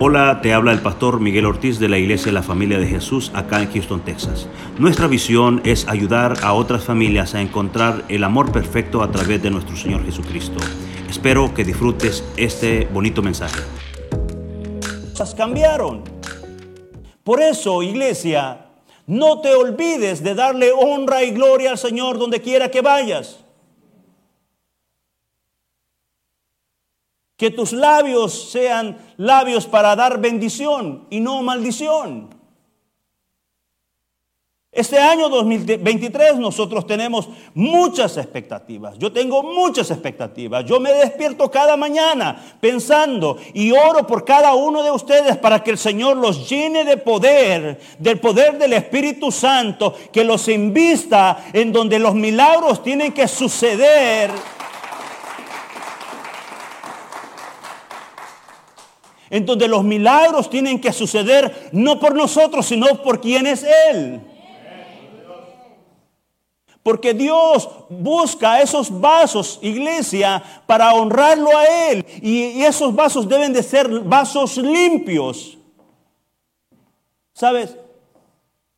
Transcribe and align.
Hola, 0.00 0.40
te 0.42 0.52
habla 0.52 0.72
el 0.72 0.80
pastor 0.80 1.20
Miguel 1.20 1.46
Ortiz 1.46 1.78
de 1.78 1.88
la 1.88 1.98
Iglesia 1.98 2.26
de 2.26 2.32
la 2.32 2.42
Familia 2.42 2.80
de 2.80 2.86
Jesús 2.88 3.30
acá 3.32 3.62
en 3.62 3.70
Houston, 3.70 4.00
Texas. 4.00 4.48
Nuestra 4.76 5.06
visión 5.06 5.62
es 5.64 5.86
ayudar 5.86 6.34
a 6.42 6.52
otras 6.52 6.82
familias 6.82 7.36
a 7.36 7.40
encontrar 7.40 8.04
el 8.08 8.24
amor 8.24 8.50
perfecto 8.50 9.02
a 9.02 9.12
través 9.12 9.40
de 9.40 9.52
nuestro 9.52 9.76
Señor 9.76 10.04
Jesucristo. 10.04 10.58
Espero 11.08 11.54
que 11.54 11.62
disfrutes 11.62 12.24
este 12.36 12.86
bonito 12.86 13.22
mensaje. 13.22 13.60
Cosas 15.12 15.32
cambiaron. 15.36 16.02
Por 17.22 17.40
eso, 17.40 17.80
iglesia, 17.84 18.66
no 19.06 19.42
te 19.42 19.54
olvides 19.54 20.24
de 20.24 20.34
darle 20.34 20.72
honra 20.72 21.22
y 21.22 21.30
gloria 21.30 21.70
al 21.70 21.78
Señor 21.78 22.18
donde 22.18 22.40
quiera 22.40 22.68
que 22.68 22.80
vayas. 22.80 23.43
Que 27.36 27.50
tus 27.50 27.72
labios 27.72 28.50
sean 28.50 28.98
labios 29.16 29.66
para 29.66 29.96
dar 29.96 30.20
bendición 30.20 31.06
y 31.10 31.20
no 31.20 31.42
maldición. 31.42 32.34
Este 34.74 34.98
año 34.98 35.28
2023 35.28 36.36
nosotros 36.38 36.84
tenemos 36.84 37.28
muchas 37.54 38.16
expectativas. 38.16 38.98
Yo 38.98 39.12
tengo 39.12 39.44
muchas 39.44 39.88
expectativas. 39.92 40.64
Yo 40.64 40.80
me 40.80 40.92
despierto 40.92 41.48
cada 41.48 41.76
mañana 41.76 42.56
pensando 42.60 43.38
y 43.52 43.70
oro 43.70 44.04
por 44.04 44.24
cada 44.24 44.54
uno 44.54 44.82
de 44.82 44.90
ustedes 44.90 45.36
para 45.36 45.62
que 45.62 45.70
el 45.70 45.78
Señor 45.78 46.16
los 46.16 46.50
llene 46.50 46.84
de 46.84 46.96
poder, 46.96 47.80
del 48.00 48.18
poder 48.18 48.58
del 48.58 48.72
Espíritu 48.72 49.30
Santo, 49.30 49.94
que 50.12 50.24
los 50.24 50.48
invista 50.48 51.44
en 51.52 51.72
donde 51.72 52.00
los 52.00 52.16
milagros 52.16 52.82
tienen 52.82 53.12
que 53.12 53.28
suceder. 53.28 54.32
En 59.30 59.46
donde 59.46 59.68
los 59.68 59.84
milagros 59.84 60.50
tienen 60.50 60.80
que 60.80 60.92
suceder 60.92 61.70
no 61.72 61.98
por 61.98 62.14
nosotros, 62.14 62.66
sino 62.66 63.02
por 63.02 63.20
quien 63.20 63.46
es 63.46 63.64
Él. 63.90 64.20
Porque 66.82 67.14
Dios 67.14 67.68
busca 67.88 68.60
esos 68.60 69.00
vasos, 69.00 69.58
iglesia, 69.62 70.42
para 70.66 70.92
honrarlo 70.92 71.56
a 71.56 71.64
Él. 71.64 72.04
Y 72.20 72.60
esos 72.60 72.94
vasos 72.94 73.26
deben 73.26 73.54
de 73.54 73.62
ser 73.62 73.88
vasos 74.00 74.58
limpios. 74.58 75.56
¿Sabes? 77.32 77.76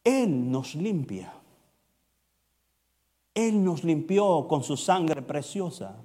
Él 0.04 0.50
nos 0.52 0.76
limpia. 0.76 1.34
Él 3.34 3.62
nos 3.62 3.82
limpió 3.82 4.46
con 4.48 4.62
su 4.62 4.76
sangre 4.76 5.20
preciosa. 5.20 5.96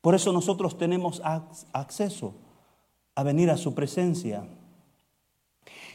Por 0.00 0.14
eso 0.14 0.32
nosotros 0.32 0.76
tenemos 0.78 1.20
acceso 1.72 2.34
a 3.14 3.22
venir 3.22 3.50
a 3.50 3.56
su 3.56 3.74
presencia. 3.74 4.44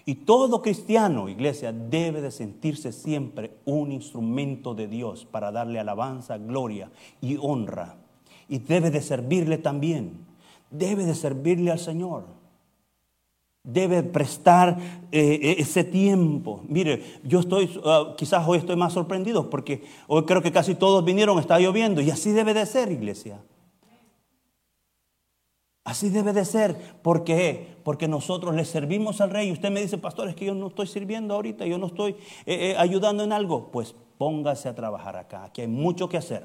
Y 0.06 0.16
todo 0.16 0.62
cristiano, 0.62 1.30
iglesia, 1.30 1.72
debe 1.72 2.22
de 2.22 2.32
sentirse 2.32 2.92
siempre 2.92 3.58
un 3.66 3.92
instrumento 3.92 4.74
de 4.74 4.88
Dios 4.88 5.26
para 5.26 5.52
darle 5.52 5.80
alabanza, 5.80 6.38
gloria 6.38 6.90
y 7.22 7.38
honra. 7.40 7.98
Y 8.48 8.60
debe 8.60 8.90
de 8.90 9.02
servirle 9.02 9.58
también. 9.58 10.26
Debe 10.72 11.06
de 11.06 11.14
servirle 11.14 11.72
al 11.72 11.80
Señor. 11.80 12.26
Debe 13.64 14.02
prestar 14.02 14.80
eh, 15.12 15.58
ese 15.60 15.84
tiempo. 15.84 16.64
Mire, 16.68 17.04
yo 17.24 17.42
estoy, 17.42 17.70
ah, 17.86 18.16
quizás 18.18 18.48
hoy 18.48 18.58
estoy 18.58 18.78
más 18.78 18.94
sorprendido 18.94 19.50
porque 19.50 19.84
hoy 20.08 20.24
creo 20.24 20.42
que 20.42 20.52
casi 20.52 20.74
todos 20.74 21.06
vinieron, 21.06 21.38
está 21.38 21.60
lloviendo 21.60 22.02
y 22.02 22.10
así 22.10 22.32
debe 22.32 22.56
de 22.56 22.66
ser, 22.66 22.92
iglesia. 22.92 23.42
Así 25.84 26.10
debe 26.10 26.34
de 26.34 26.46
ser. 26.46 26.76
¿Por 27.02 27.24
qué? 27.24 27.78
Porque 27.84 28.08
nosotros 28.08 28.54
le 28.54 28.66
servimos 28.66 29.22
al 29.22 29.32
rey. 29.32 29.50
Y 29.50 29.52
usted 29.52 29.72
me 29.72 29.82
dice, 29.82 29.98
pastor, 29.98 30.30
es 30.30 30.36
que 30.36 30.46
yo 30.46 30.54
no 30.54 30.68
estoy 30.68 30.88
sirviendo 30.88 31.34
ahorita, 31.34 31.66
yo 31.66 31.78
no 31.78 31.88
estoy 31.88 32.12
eh, 32.46 32.72
eh, 32.72 32.76
ayudando 32.78 33.24
en 33.24 33.32
algo. 33.32 33.72
Pues 33.72 33.96
póngase 34.18 34.70
a 34.70 34.76
trabajar 34.76 35.16
acá. 35.16 35.46
Aquí 35.46 35.62
hay 35.62 35.68
mucho 35.68 36.10
que 36.10 36.18
hacer. 36.18 36.44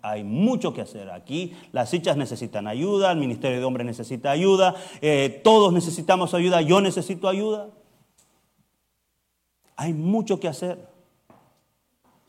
Hay 0.00 0.22
mucho 0.22 0.72
que 0.74 0.82
hacer. 0.82 1.10
Aquí 1.10 1.54
las 1.72 1.92
hichas 1.94 2.16
necesitan 2.16 2.66
ayuda, 2.66 3.10
el 3.10 3.18
Ministerio 3.18 3.58
de 3.58 3.64
Hombres 3.64 3.86
necesita 3.86 4.30
ayuda, 4.30 4.74
eh, 5.00 5.40
todos 5.42 5.72
necesitamos 5.72 6.34
ayuda, 6.34 6.60
yo 6.60 6.82
necesito 6.82 7.26
ayuda. 7.26 7.70
Hay 9.76 9.94
mucho 9.94 10.38
que 10.38 10.48
hacer. 10.48 10.93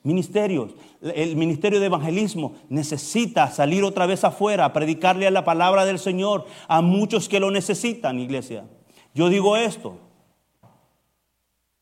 Ministerios, 0.05 0.75
el 1.01 1.35
ministerio 1.35 1.79
de 1.79 1.87
evangelismo 1.87 2.53
necesita 2.69 3.49
salir 3.49 3.83
otra 3.83 4.05
vez 4.05 4.23
afuera 4.23 4.63
a 4.63 4.71
predicarle 4.71 5.25
a 5.25 5.31
la 5.31 5.43
palabra 5.43 5.83
del 5.83 5.97
Señor 5.97 6.45
a 6.67 6.81
muchos 6.81 7.27
que 7.27 7.39
lo 7.39 7.49
necesitan, 7.49 8.19
iglesia. 8.19 8.65
Yo 9.15 9.29
digo 9.29 9.57
esto, 9.57 9.97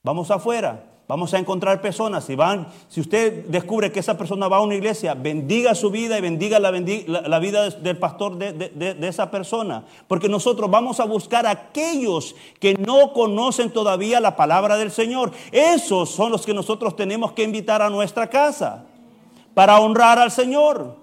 vamos 0.04 0.32
afuera, 0.32 0.93
Vamos 1.14 1.32
a 1.36 1.38
encontrar 1.38 1.80
personas. 1.80 2.24
Si, 2.24 2.34
van, 2.34 2.66
si 2.90 3.00
usted 3.00 3.46
descubre 3.46 3.92
que 3.92 4.00
esa 4.00 4.18
persona 4.18 4.48
va 4.48 4.58
a 4.58 4.62
una 4.62 4.74
iglesia, 4.74 5.14
bendiga 5.14 5.76
su 5.76 5.92
vida 5.92 6.18
y 6.18 6.22
bendiga 6.22 6.60
la, 6.60 6.72
vida 6.72 7.70
del 7.70 8.00
pastor 8.00 8.36
de, 8.36 8.52
de, 8.52 9.08
esa 9.08 9.30
persona. 9.30 9.86
Porque 10.08 10.28
nosotros 10.28 10.72
vamos 10.72 11.00
a 11.00 11.06
buscar 11.06 11.46
a 11.46 11.52
aquellos 11.52 12.36
que 12.60 12.74
no 12.74 13.14
conocen 13.14 13.70
todavía 13.70 14.20
la 14.20 14.36
palabra 14.36 14.76
del 14.76 14.90
Señor. 14.90 15.32
Esos 15.52 16.10
son 16.10 16.32
los 16.32 16.48
que 16.48 16.54
nosotros 16.56 16.96
tenemos 16.96 17.34
que 17.34 17.44
invitar 17.44 17.84
a 17.84 17.92
nuestra 17.92 18.28
casa 18.28 18.84
para 19.54 19.80
honrar 19.80 20.18
al 20.18 20.32
Señor. 20.32 21.03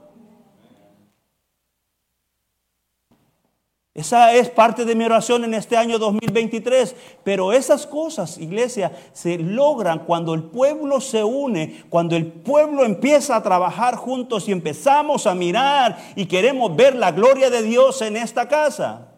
Esa 4.00 4.32
es 4.32 4.48
parte 4.48 4.86
de 4.86 4.94
mi 4.94 5.04
oración 5.04 5.44
en 5.44 5.52
este 5.52 5.76
año 5.76 5.98
2023. 5.98 6.96
Pero 7.22 7.52
esas 7.52 7.86
cosas, 7.86 8.38
iglesia, 8.38 8.92
se 9.12 9.36
logran 9.36 10.06
cuando 10.06 10.32
el 10.32 10.44
pueblo 10.44 11.02
se 11.02 11.22
une, 11.22 11.84
cuando 11.90 12.16
el 12.16 12.26
pueblo 12.26 12.86
empieza 12.86 13.36
a 13.36 13.42
trabajar 13.42 13.96
juntos 13.96 14.48
y 14.48 14.52
empezamos 14.52 15.26
a 15.26 15.34
mirar 15.34 15.98
y 16.16 16.24
queremos 16.24 16.74
ver 16.74 16.96
la 16.96 17.12
gloria 17.12 17.50
de 17.50 17.62
Dios 17.62 18.00
en 18.00 18.16
esta 18.16 18.48
casa. 18.48 19.08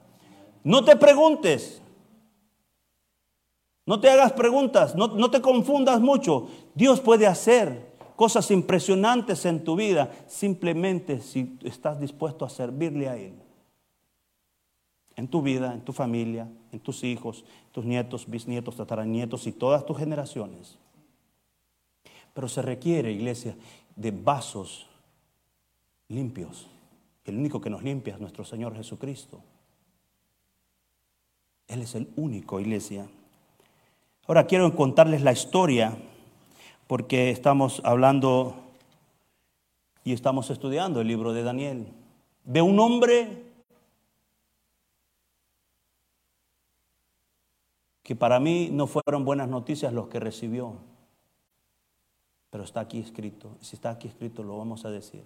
No 0.64 0.84
te 0.84 0.96
preguntes, 0.96 1.80
no 3.86 4.00
te 4.00 4.10
hagas 4.10 4.32
preguntas, 4.32 4.96
no, 4.96 5.06
no 5.06 5.30
te 5.30 5.40
confundas 5.40 6.00
mucho. 6.00 6.48
Dios 6.74 6.98
puede 6.98 7.28
hacer 7.28 7.92
cosas 8.16 8.50
impresionantes 8.50 9.44
en 9.46 9.62
tu 9.62 9.76
vida 9.76 10.10
simplemente 10.26 11.20
si 11.20 11.56
estás 11.62 12.00
dispuesto 12.00 12.44
a 12.44 12.50
servirle 12.50 13.08
a 13.08 13.16
Él 13.16 13.34
en 15.16 15.28
tu 15.28 15.42
vida, 15.42 15.74
en 15.74 15.80
tu 15.82 15.92
familia, 15.92 16.48
en 16.72 16.80
tus 16.80 17.04
hijos, 17.04 17.44
tus 17.72 17.84
nietos, 17.84 18.28
bisnietos, 18.28 18.76
tataranietos 18.76 19.46
y 19.46 19.52
todas 19.52 19.84
tus 19.84 19.98
generaciones. 19.98 20.78
Pero 22.34 22.48
se 22.48 22.62
requiere, 22.62 23.12
iglesia, 23.12 23.54
de 23.96 24.10
vasos 24.10 24.86
limpios. 26.08 26.68
El 27.24 27.38
único 27.38 27.60
que 27.60 27.70
nos 27.70 27.82
limpia 27.82 28.14
es 28.14 28.20
nuestro 28.20 28.44
Señor 28.44 28.74
Jesucristo. 28.74 29.40
Él 31.68 31.82
es 31.82 31.94
el 31.94 32.08
único, 32.16 32.58
iglesia. 32.58 33.06
Ahora 34.26 34.46
quiero 34.46 34.74
contarles 34.74 35.22
la 35.22 35.32
historia 35.32 35.96
porque 36.86 37.30
estamos 37.30 37.80
hablando 37.84 38.56
y 40.04 40.12
estamos 40.12 40.50
estudiando 40.50 41.00
el 41.00 41.08
libro 41.08 41.32
de 41.32 41.42
Daniel. 41.42 41.86
De 42.44 42.60
un 42.60 42.78
hombre 42.80 43.51
que 48.12 48.16
para 48.16 48.38
mí 48.40 48.68
no 48.70 48.86
fueron 48.86 49.24
buenas 49.24 49.48
noticias 49.48 49.90
los 49.90 50.08
que 50.08 50.20
recibió, 50.20 50.74
pero 52.50 52.62
está 52.62 52.80
aquí 52.80 52.98
escrito. 52.98 53.56
Si 53.62 53.74
está 53.74 53.88
aquí 53.88 54.06
escrito, 54.06 54.42
lo 54.42 54.58
vamos 54.58 54.84
a 54.84 54.90
decir. 54.90 55.22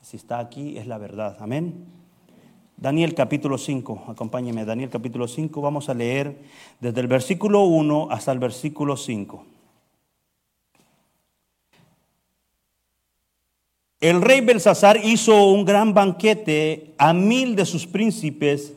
Si 0.00 0.16
está 0.16 0.38
aquí, 0.38 0.78
es 0.78 0.86
la 0.86 0.96
verdad. 0.98 1.38
Amén. 1.40 1.86
Daniel 2.76 3.16
capítulo 3.16 3.58
5, 3.58 4.04
acompáñeme, 4.06 4.64
Daniel 4.64 4.90
capítulo 4.90 5.26
5, 5.26 5.60
vamos 5.60 5.88
a 5.88 5.94
leer 5.94 6.38
desde 6.78 7.00
el 7.00 7.08
versículo 7.08 7.64
1 7.64 8.12
hasta 8.12 8.30
el 8.30 8.38
versículo 8.38 8.96
5. 8.96 9.44
El 13.98 14.22
rey 14.22 14.40
Belsasar 14.40 15.04
hizo 15.04 15.46
un 15.46 15.64
gran 15.64 15.94
banquete 15.94 16.94
a 16.96 17.12
mil 17.12 17.56
de 17.56 17.66
sus 17.66 17.88
príncipes 17.88 18.76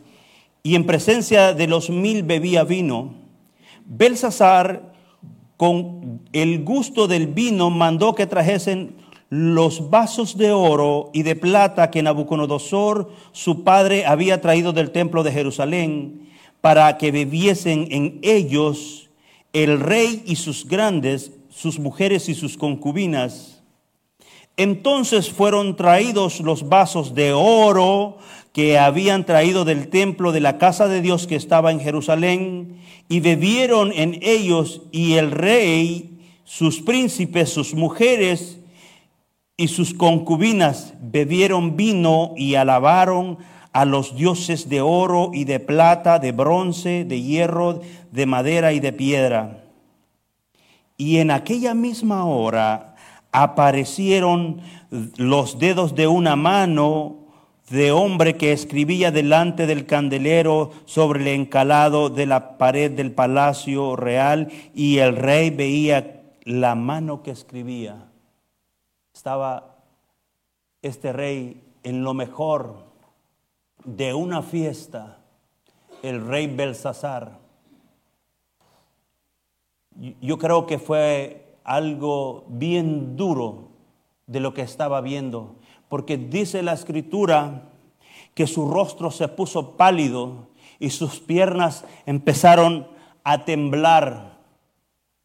y 0.65 0.73
en 0.73 0.88
presencia 0.88 1.53
de 1.53 1.67
los 1.67 1.91
mil 1.91 2.23
bebía 2.23 2.63
vino. 2.63 3.13
Belsasar, 3.85 4.94
con 5.57 6.23
el 6.33 6.63
gusto 6.63 7.07
del 7.07 7.27
vino, 7.27 7.69
mandó 7.69 8.15
que 8.15 8.25
trajesen 8.25 8.95
los 9.29 9.91
vasos 9.91 10.39
de 10.39 10.51
oro 10.51 11.12
y 11.13 11.21
de 11.21 11.35
plata 11.35 11.91
que 11.91 12.01
Nabucodonosor, 12.01 13.12
su 13.31 13.63
padre, 13.63 14.07
había 14.07 14.41
traído 14.41 14.73
del 14.73 14.89
templo 14.89 15.21
de 15.21 15.33
Jerusalén, 15.33 16.29
para 16.62 16.97
que 16.97 17.12
bebiesen 17.12 17.88
en 17.91 18.19
ellos 18.23 19.12
el 19.53 19.79
rey 19.79 20.23
y 20.25 20.38
sus 20.38 20.67
grandes, 20.67 21.31
sus 21.47 21.77
mujeres 21.77 22.27
y 22.27 22.33
sus 22.33 22.57
concubinas. 22.57 23.54
Entonces 24.57 25.29
fueron 25.31 25.75
traídos 25.75 26.39
los 26.39 26.69
vasos 26.69 27.13
de 27.13 27.33
oro 27.33 28.17
que 28.53 28.77
habían 28.79 29.25
traído 29.25 29.65
del 29.65 29.89
templo 29.89 30.31
de 30.31 30.39
la 30.39 30.57
casa 30.57 30.87
de 30.87 31.01
Dios 31.01 31.27
que 31.27 31.35
estaba 31.35 31.71
en 31.71 31.81
Jerusalén, 31.81 32.79
y 33.09 33.19
bebieron 33.19 33.91
en 33.93 34.19
ellos 34.21 34.81
y 34.91 35.13
el 35.13 35.31
rey, 35.31 36.17
sus 36.43 36.81
príncipes, 36.81 37.49
sus 37.49 37.73
mujeres 37.73 38.59
y 39.57 39.67
sus 39.67 39.93
concubinas 39.93 40.93
bebieron 41.01 41.77
vino 41.77 42.33
y 42.35 42.55
alabaron 42.55 43.37
a 43.73 43.85
los 43.85 44.15
dioses 44.15 44.69
de 44.69 44.81
oro 44.81 45.31
y 45.33 45.43
de 45.43 45.59
plata, 45.59 46.17
de 46.17 46.31
bronce, 46.31 47.03
de 47.03 47.21
hierro, 47.21 47.81
de 48.11 48.25
madera 48.25 48.73
y 48.73 48.79
de 48.79 48.93
piedra. 48.93 49.65
Y 50.97 51.17
en 51.17 51.29
aquella 51.29 51.73
misma 51.73 52.25
hora 52.25 52.94
aparecieron 53.41 54.61
los 55.17 55.59
dedos 55.59 55.95
de 55.95 56.07
una 56.07 56.35
mano 56.35 57.25
de 57.69 57.91
hombre 57.91 58.37
que 58.37 58.51
escribía 58.51 59.11
delante 59.11 59.65
del 59.65 59.85
candelero 59.85 60.71
sobre 60.85 61.21
el 61.21 61.27
encalado 61.41 62.09
de 62.09 62.27
la 62.27 62.57
pared 62.57 62.91
del 62.91 63.11
palacio 63.11 63.95
real 63.95 64.51
y 64.73 64.99
el 64.99 65.15
rey 65.15 65.49
veía 65.49 66.23
la 66.43 66.75
mano 66.75 67.23
que 67.23 67.31
escribía. 67.31 68.07
Estaba 69.13 69.75
este 70.81 71.11
rey 71.11 71.61
en 71.83 72.03
lo 72.03 72.13
mejor 72.13 72.85
de 73.83 74.13
una 74.13 74.43
fiesta, 74.43 75.17
el 76.03 76.25
rey 76.25 76.47
Belsasar. 76.47 77.39
Yo 80.21 80.38
creo 80.38 80.65
que 80.67 80.77
fue 80.77 81.44
algo 81.65 82.45
bien 82.47 83.17
duro 83.17 83.69
de 84.27 84.39
lo 84.39 84.53
que 84.53 84.62
estaba 84.62 85.01
viendo 85.01 85.57
porque 85.89 86.17
dice 86.17 86.63
la 86.63 86.73
escritura 86.73 87.69
que 88.33 88.47
su 88.47 88.69
rostro 88.69 89.12
se 89.12 89.27
puso 89.27 89.77
pálido 89.77 90.47
y 90.79 90.89
sus 90.89 91.19
piernas 91.19 91.85
empezaron 92.06 92.88
a 93.23 93.45
temblar, 93.45 94.39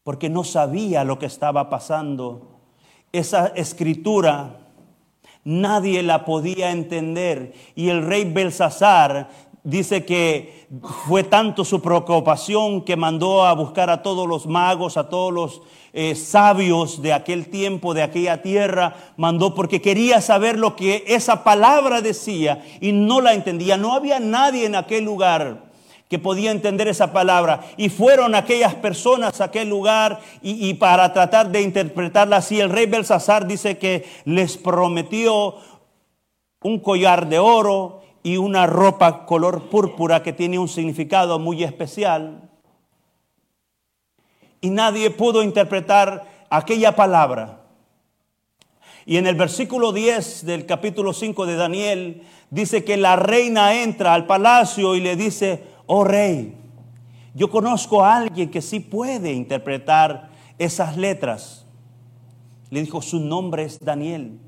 porque 0.03 0.29
no 0.29 0.43
sabía 0.43 1.03
lo 1.03 1.19
que 1.19 1.25
estaba 1.25 1.69
pasando. 1.69 2.59
Esa 3.11 3.47
escritura 3.47 4.59
nadie 5.43 6.03
la 6.03 6.23
podía 6.23 6.71
entender 6.71 7.53
y 7.75 7.89
el 7.89 8.05
rey 8.05 8.31
Belsasar 8.31 9.29
dice 9.63 10.05
que 10.05 10.67
fue 11.07 11.23
tanto 11.23 11.65
su 11.65 11.81
preocupación 11.81 12.81
que 12.81 12.95
mandó 12.95 13.45
a 13.45 13.53
buscar 13.53 13.89
a 13.89 14.01
todos 14.01 14.27
los 14.27 14.47
magos, 14.47 14.97
a 14.97 15.09
todos 15.09 15.31
los 15.31 15.61
eh, 15.93 16.15
sabios 16.15 17.01
de 17.01 17.13
aquel 17.13 17.49
tiempo, 17.49 17.93
de 17.93 18.01
aquella 18.01 18.41
tierra, 18.41 18.95
mandó 19.17 19.53
porque 19.53 19.81
quería 19.81 20.21
saber 20.21 20.57
lo 20.57 20.75
que 20.75 21.03
esa 21.07 21.43
palabra 21.43 22.01
decía 22.01 22.63
y 22.79 22.91
no 22.93 23.21
la 23.21 23.33
entendía. 23.33 23.77
No 23.77 23.93
había 23.93 24.19
nadie 24.19 24.65
en 24.65 24.75
aquel 24.75 25.03
lugar 25.03 25.69
que 26.09 26.19
podía 26.19 26.51
entender 26.51 26.87
esa 26.87 27.13
palabra. 27.13 27.61
Y 27.77 27.89
fueron 27.89 28.35
aquellas 28.35 28.75
personas 28.75 29.39
a 29.39 29.45
aquel 29.45 29.69
lugar 29.69 30.19
y, 30.41 30.69
y 30.69 30.73
para 30.73 31.13
tratar 31.13 31.51
de 31.51 31.61
interpretarla 31.61 32.37
así, 32.37 32.59
el 32.59 32.69
rey 32.69 32.85
Belsasar 32.85 33.47
dice 33.47 33.77
que 33.77 34.05
les 34.25 34.57
prometió 34.57 35.55
un 36.63 36.79
collar 36.79 37.27
de 37.27 37.39
oro, 37.39 38.00
y 38.23 38.37
una 38.37 38.67
ropa 38.67 39.25
color 39.25 39.69
púrpura 39.69 40.21
que 40.21 40.33
tiene 40.33 40.59
un 40.59 40.67
significado 40.67 41.39
muy 41.39 41.63
especial. 41.63 42.49
Y 44.59 44.69
nadie 44.69 45.09
pudo 45.09 45.41
interpretar 45.43 46.45
aquella 46.49 46.95
palabra. 46.95 47.61
Y 49.05 49.17
en 49.17 49.25
el 49.25 49.35
versículo 49.35 49.91
10 49.91 50.45
del 50.45 50.67
capítulo 50.67 51.13
5 51.13 51.47
de 51.47 51.55
Daniel 51.55 52.23
dice 52.51 52.83
que 52.83 52.97
la 52.97 53.15
reina 53.15 53.81
entra 53.81 54.13
al 54.13 54.27
palacio 54.27 54.95
y 54.95 55.01
le 55.01 55.15
dice, 55.15 55.63
oh 55.87 56.03
rey, 56.03 56.55
yo 57.33 57.49
conozco 57.49 58.03
a 58.03 58.17
alguien 58.17 58.51
que 58.51 58.61
sí 58.61 58.79
puede 58.79 59.33
interpretar 59.33 60.29
esas 60.59 60.97
letras. 60.97 61.65
Le 62.69 62.81
dijo, 62.81 63.01
su 63.01 63.19
nombre 63.19 63.63
es 63.63 63.79
Daniel 63.79 64.39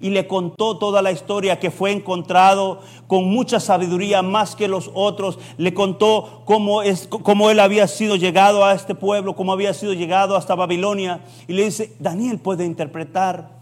y 0.00 0.10
le 0.10 0.26
contó 0.26 0.78
toda 0.78 1.02
la 1.02 1.12
historia 1.12 1.58
que 1.58 1.70
fue 1.70 1.92
encontrado 1.92 2.80
con 3.06 3.24
mucha 3.30 3.60
sabiduría 3.60 4.22
más 4.22 4.56
que 4.56 4.68
los 4.68 4.90
otros. 4.94 5.38
Le 5.56 5.74
contó 5.74 6.42
cómo, 6.44 6.82
es, 6.82 7.06
cómo 7.08 7.50
él 7.50 7.60
había 7.60 7.88
sido 7.88 8.16
llegado 8.16 8.64
a 8.64 8.74
este 8.74 8.94
pueblo, 8.94 9.36
cómo 9.36 9.52
había 9.52 9.74
sido 9.74 9.92
llegado 9.92 10.36
hasta 10.36 10.54
Babilonia. 10.54 11.24
Y 11.48 11.54
le 11.54 11.64
dice, 11.64 11.96
Daniel 11.98 12.38
puede 12.38 12.64
interpretar 12.64 13.56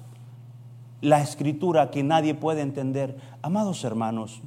la 1.01 1.21
escritura 1.21 1.91
que 1.91 2.03
nadie 2.03 2.35
puede 2.35 2.63
entender. 2.63 3.17
Amados 3.43 3.85
hermanos, 3.85 4.41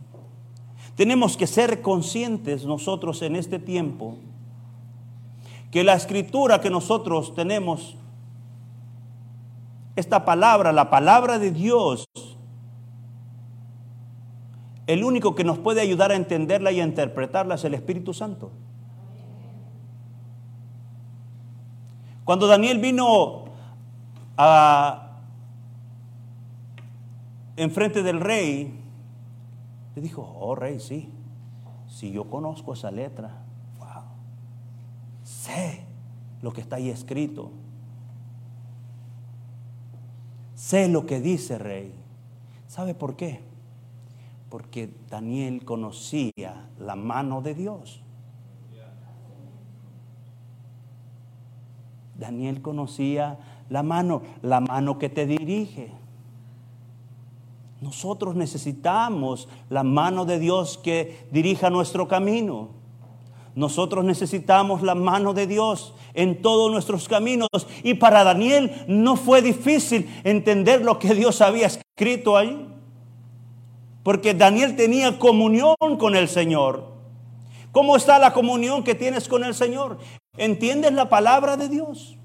tenemos 0.96 1.38
que 1.38 1.48
ser 1.48 1.82
conscientes 1.82 2.66
nosotros 2.66 3.22
en 3.22 3.36
este 3.36 3.60
tiempo 3.60 4.16
que 5.72 5.84
la 5.84 5.94
escritura 5.94 6.62
que 6.62 6.70
nosotros 6.70 7.36
tenemos 7.36 7.96
esta 9.98 10.26
palabra, 10.26 10.72
la 10.72 10.92
palabra 10.92 11.40
de 11.40 11.52
Dios, 11.52 12.08
el 14.86 15.04
único 15.04 15.34
que 15.34 15.44
nos 15.44 15.58
puede 15.58 15.82
ayudar 15.82 16.12
a 16.12 16.16
entenderla 16.16 16.72
y 16.72 16.80
a 16.80 16.84
interpretarla 16.84 17.56
es 17.56 17.64
el 17.66 17.74
Espíritu 17.74 18.14
Santo. 18.14 18.52
Cuando 22.24 22.46
Daniel 22.46 22.78
vino 22.78 23.46
a 24.38 25.22
enfrente 27.56 28.04
del 28.04 28.20
rey, 28.20 28.80
le 29.96 30.02
dijo, 30.02 30.22
oh 30.40 30.54
rey, 30.54 30.80
sí, 30.80 31.12
si 31.88 32.12
yo 32.12 32.30
conozco 32.30 32.74
esa 32.74 32.92
letra, 32.92 33.32
wow, 33.80 34.04
sé 35.24 35.86
lo 36.44 36.54
que 36.54 36.62
está 36.62 36.76
ahí 36.76 36.92
escrito. 36.92 37.52
Sé 40.58 40.88
lo 40.88 41.06
que 41.06 41.22
dice 41.22 41.60
rey. 41.60 41.94
¿Sabe 42.68 42.96
por 42.96 43.16
qué? 43.16 43.42
Porque 44.50 44.90
Daniel 45.08 45.64
conocía 45.64 46.68
la 46.80 46.96
mano 46.96 47.44
de 47.44 47.54
Dios. 47.54 48.02
Daniel 52.18 52.64
conocía 52.64 53.38
la 53.70 53.84
mano, 53.84 54.24
la 54.42 54.60
mano 54.60 54.98
que 54.98 55.10
te 55.10 55.28
dirige. 55.28 55.92
Nosotros 57.80 58.36
necesitamos 58.36 59.48
la 59.70 59.84
mano 59.84 60.26
de 60.26 60.40
Dios 60.40 60.80
que 60.80 61.28
dirija 61.32 61.70
nuestro 61.70 62.08
camino. 62.08 62.70
Nosotros 63.58 64.06
necesitamos 64.06 64.84
la 64.84 64.94
mano 64.94 65.34
de 65.34 65.48
Dios 65.48 65.96
en 66.14 66.44
todos 66.44 66.72
nuestros 66.72 67.08
caminos. 67.08 67.50
Y 67.82 67.96
para 67.96 68.24
Daniel 68.24 68.86
no 68.88 69.16
fue 69.16 69.42
difícil 69.42 70.08
entender 70.24 70.86
lo 70.86 71.00
que 71.00 71.16
Dios 71.16 71.42
había 71.42 71.66
escrito 71.66 72.38
ahí. 72.38 72.68
Porque 74.04 74.36
Daniel 74.36 74.76
tenía 74.76 75.18
comunión 75.18 75.76
con 75.98 76.16
el 76.16 76.30
Señor. 76.30 76.84
¿Cómo 77.72 77.96
está 77.96 78.20
la 78.20 78.32
comunión 78.32 78.84
que 78.84 78.94
tienes 78.94 79.28
con 79.28 79.44
el 79.44 79.56
Señor? 79.56 79.98
¿Entiendes 80.38 80.94
la 80.94 81.10
palabra 81.10 81.58
de 81.58 81.68
Dios? 81.68 82.16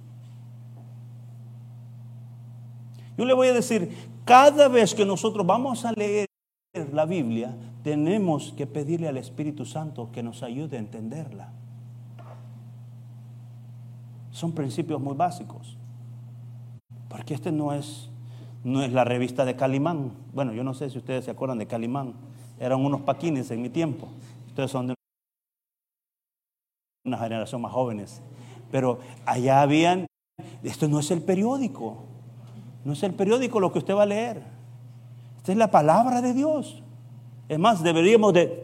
Yo 3.16 3.24
le 3.24 3.32
voy 3.32 3.48
a 3.48 3.54
decir, 3.54 3.96
cada 4.26 4.68
vez 4.68 4.94
que 4.94 5.06
nosotros 5.06 5.46
vamos 5.46 5.86
a 5.86 5.92
leer 5.92 6.28
la 6.74 7.04
Biblia, 7.04 7.54
tenemos 7.82 8.54
que 8.56 8.66
pedirle 8.66 9.08
al 9.08 9.18
Espíritu 9.18 9.66
Santo 9.66 10.10
que 10.10 10.22
nos 10.22 10.42
ayude 10.42 10.78
a 10.78 10.80
entenderla. 10.80 11.52
Son 14.30 14.52
principios 14.52 14.98
muy 15.00 15.14
básicos. 15.14 15.76
Porque 17.10 17.34
este 17.34 17.52
no 17.52 17.74
es, 17.74 18.08
no 18.64 18.82
es 18.82 18.90
la 18.90 19.04
revista 19.04 19.44
de 19.44 19.54
Calimán. 19.54 20.12
Bueno, 20.32 20.54
yo 20.54 20.64
no 20.64 20.72
sé 20.72 20.88
si 20.88 20.96
ustedes 20.96 21.26
se 21.26 21.30
acuerdan 21.30 21.58
de 21.58 21.66
Calimán. 21.66 22.14
Eran 22.58 22.82
unos 22.82 23.02
paquines 23.02 23.50
en 23.50 23.60
mi 23.60 23.68
tiempo. 23.68 24.08
Ustedes 24.48 24.70
son 24.70 24.86
de 24.86 24.94
una 27.04 27.18
generación 27.18 27.60
más 27.60 27.72
jóvenes. 27.72 28.22
Pero 28.70 29.00
allá 29.26 29.60
habían, 29.60 30.06
esto 30.62 30.88
no 30.88 31.00
es 31.00 31.10
el 31.10 31.20
periódico. 31.20 31.98
No 32.86 32.94
es 32.94 33.02
el 33.02 33.12
periódico 33.12 33.60
lo 33.60 33.72
que 33.72 33.78
usted 33.80 33.94
va 33.94 34.04
a 34.04 34.06
leer. 34.06 34.51
Esta 35.42 35.50
es 35.50 35.58
la 35.58 35.72
palabra 35.72 36.22
de 36.22 36.34
Dios. 36.34 36.84
Es 37.48 37.58
más, 37.58 37.82
deberíamos 37.82 38.32
de 38.32 38.62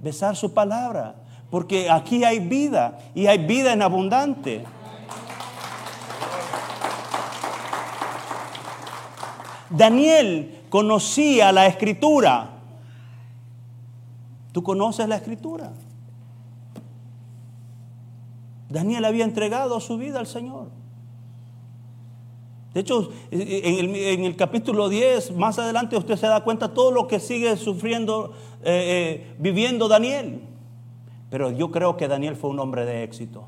besar 0.00 0.34
su 0.34 0.52
palabra, 0.52 1.14
porque 1.48 1.88
aquí 1.88 2.24
hay 2.24 2.40
vida 2.40 2.98
y 3.14 3.28
hay 3.28 3.46
vida 3.46 3.72
en 3.72 3.80
abundante. 3.80 4.64
Daniel 9.70 10.60
conocía 10.70 11.52
la 11.52 11.68
escritura. 11.68 12.50
¿Tú 14.50 14.64
conoces 14.64 15.06
la 15.06 15.14
escritura? 15.14 15.70
Daniel 18.68 19.04
había 19.04 19.22
entregado 19.22 19.78
su 19.78 19.98
vida 19.98 20.18
al 20.18 20.26
Señor. 20.26 20.79
De 22.74 22.80
hecho, 22.80 23.10
en 23.32 24.24
el, 24.24 24.36
capítulo 24.36 24.88
10, 24.88 25.32
más 25.32 25.58
adelante 25.58 25.96
usted 25.96 26.16
se 26.16 26.28
da 26.28 26.44
cuenta 26.44 26.72
todo 26.72 26.92
lo 26.92 27.08
que 27.08 27.18
sigue 27.18 27.56
sufriendo, 27.56 28.32
eh, 28.62 29.24
eh, 29.24 29.34
viviendo 29.38 29.88
Daniel. 29.88 30.42
Pero 31.30 31.50
yo 31.50 31.72
creo 31.72 31.96
que 31.96 32.06
Daniel 32.06 32.36
fue 32.36 32.50
un 32.50 32.60
hombre 32.60 32.84
de 32.84 33.02
éxito. 33.02 33.44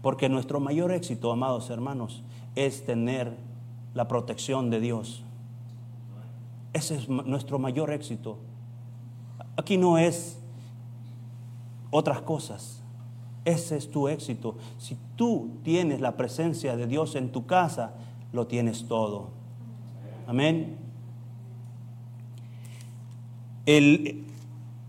Porque 0.00 0.28
nuestro 0.28 0.58
mayor 0.60 0.92
éxito, 0.92 1.32
amados 1.32 1.68
hermanos, 1.68 2.22
es 2.54 2.84
tener 2.86 3.36
la 3.92 4.08
protección 4.08 4.70
de 4.70 4.80
Dios. 4.80 5.22
Ese 6.72 6.96
es 6.96 7.08
nuestro 7.08 7.58
mayor 7.58 7.90
éxito. 7.90 8.38
Aquí 9.56 9.76
no 9.76 9.98
es 9.98 10.38
otras 11.90 12.22
cosas. 12.22 12.82
Ese 13.44 13.76
es 13.76 13.90
tu 13.90 14.08
éxito. 14.08 14.56
Si 14.78 14.96
tú 15.16 15.58
tienes 15.62 16.00
la 16.00 16.16
presencia 16.16 16.76
de 16.76 16.86
Dios 16.86 17.14
en 17.14 17.32
tu 17.32 17.46
casa, 17.46 17.94
lo 18.36 18.46
tienes 18.46 18.86
todo. 18.86 19.30
Amén. 20.28 20.76
El 23.64 24.24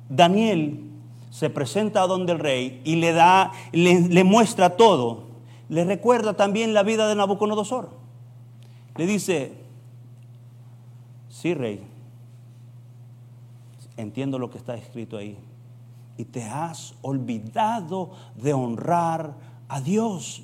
Daniel 0.09 0.83
se 1.31 1.49
presenta 1.49 2.03
a 2.03 2.07
donde 2.07 2.33
el 2.33 2.39
rey 2.39 2.81
y 2.83 2.97
le 2.97 3.13
da, 3.13 3.51
le, 3.71 4.23
muestra 4.23 4.77
todo. 4.77 5.23
Le 5.69 5.83
recuerda 5.83 6.33
también 6.35 6.73
la 6.73 6.83
vida 6.83 7.07
de 7.07 7.15
Nabucodonosor. 7.15 7.89
Le 8.95 9.07
dice, 9.07 9.53
sí, 11.29 11.53
rey, 11.53 11.81
entiendo 13.97 14.39
lo 14.39 14.49
que 14.49 14.57
está 14.57 14.75
escrito 14.75 15.17
ahí. 15.17 15.37
Y 16.17 16.25
te 16.25 16.43
has 16.43 16.95
olvidado 17.01 18.11
de 18.35 18.53
honrar 18.53 19.35
a 19.67 19.81
Dios. 19.81 20.43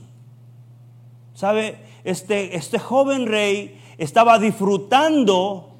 ¿Sabe? 1.34 1.80
Este, 2.04 2.56
este 2.56 2.80
joven 2.80 3.28
rey 3.28 3.80
estaba 3.98 4.40
disfrutando 4.40 5.72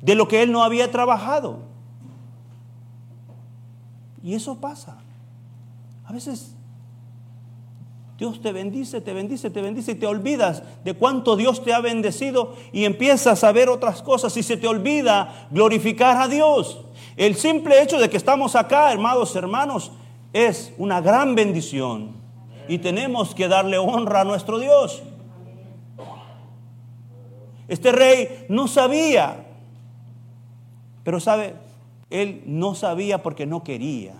de 0.00 0.14
lo 0.14 0.28
que 0.28 0.42
él 0.42 0.52
no 0.52 0.62
había 0.62 0.90
trabajado. 0.90 1.60
Y 4.22 4.34
eso 4.34 4.60
pasa. 4.60 4.98
A 6.04 6.12
veces 6.12 6.54
Dios 8.18 8.40
te 8.40 8.52
bendice, 8.52 9.00
te 9.00 9.12
bendice, 9.12 9.50
te 9.50 9.62
bendice 9.62 9.92
y 9.92 9.94
te 9.96 10.06
olvidas 10.06 10.62
de 10.84 10.94
cuánto 10.94 11.34
Dios 11.36 11.64
te 11.64 11.72
ha 11.72 11.80
bendecido 11.80 12.54
y 12.72 12.84
empiezas 12.84 13.42
a 13.42 13.52
ver 13.52 13.68
otras 13.68 14.02
cosas 14.02 14.36
y 14.36 14.42
se 14.42 14.56
te 14.56 14.68
olvida 14.68 15.48
glorificar 15.50 16.20
a 16.20 16.28
Dios. 16.28 16.84
El 17.16 17.34
simple 17.34 17.82
hecho 17.82 17.98
de 17.98 18.08
que 18.08 18.16
estamos 18.16 18.54
acá, 18.54 18.92
hermanos, 18.92 19.34
hermanos, 19.34 19.92
es 20.32 20.72
una 20.78 21.00
gran 21.00 21.34
bendición 21.34 22.21
y 22.68 22.78
tenemos 22.78 23.34
que 23.34 23.48
darle 23.48 23.78
honra 23.78 24.22
a 24.22 24.24
nuestro 24.24 24.58
Dios. 24.58 25.02
Este 27.68 27.92
rey 27.92 28.46
no 28.48 28.68
sabía, 28.68 29.46
pero 31.04 31.20
sabe, 31.20 31.54
él 32.10 32.42
no 32.46 32.74
sabía 32.74 33.22
porque 33.22 33.46
no 33.46 33.62
quería, 33.62 34.14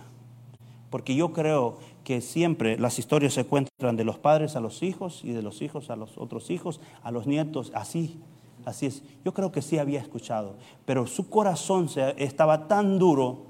porque 0.89 1.15
yo 1.15 1.33
creo 1.33 1.77
que 2.03 2.21
siempre 2.21 2.77
las 2.77 2.99
historias 2.99 3.33
se 3.33 3.45
cuentan 3.45 3.95
de 3.95 4.03
los 4.03 4.17
padres 4.17 4.55
a 4.55 4.59
los 4.59 4.83
hijos 4.83 5.21
y 5.23 5.31
de 5.31 5.41
los 5.41 5.61
hijos 5.61 5.89
a 5.89 5.95
los 5.95 6.17
otros 6.17 6.49
hijos, 6.49 6.81
a 7.03 7.11
los 7.11 7.27
nietos, 7.27 7.71
así, 7.75 8.19
así 8.65 8.87
es. 8.87 9.03
Yo 9.23 9.33
creo 9.33 9.51
que 9.51 9.61
sí 9.61 9.77
había 9.77 9.99
escuchado, 9.99 10.55
pero 10.85 11.07
su 11.07 11.29
corazón 11.29 11.89
estaba 12.17 12.67
tan 12.67 12.97
duro 12.97 13.45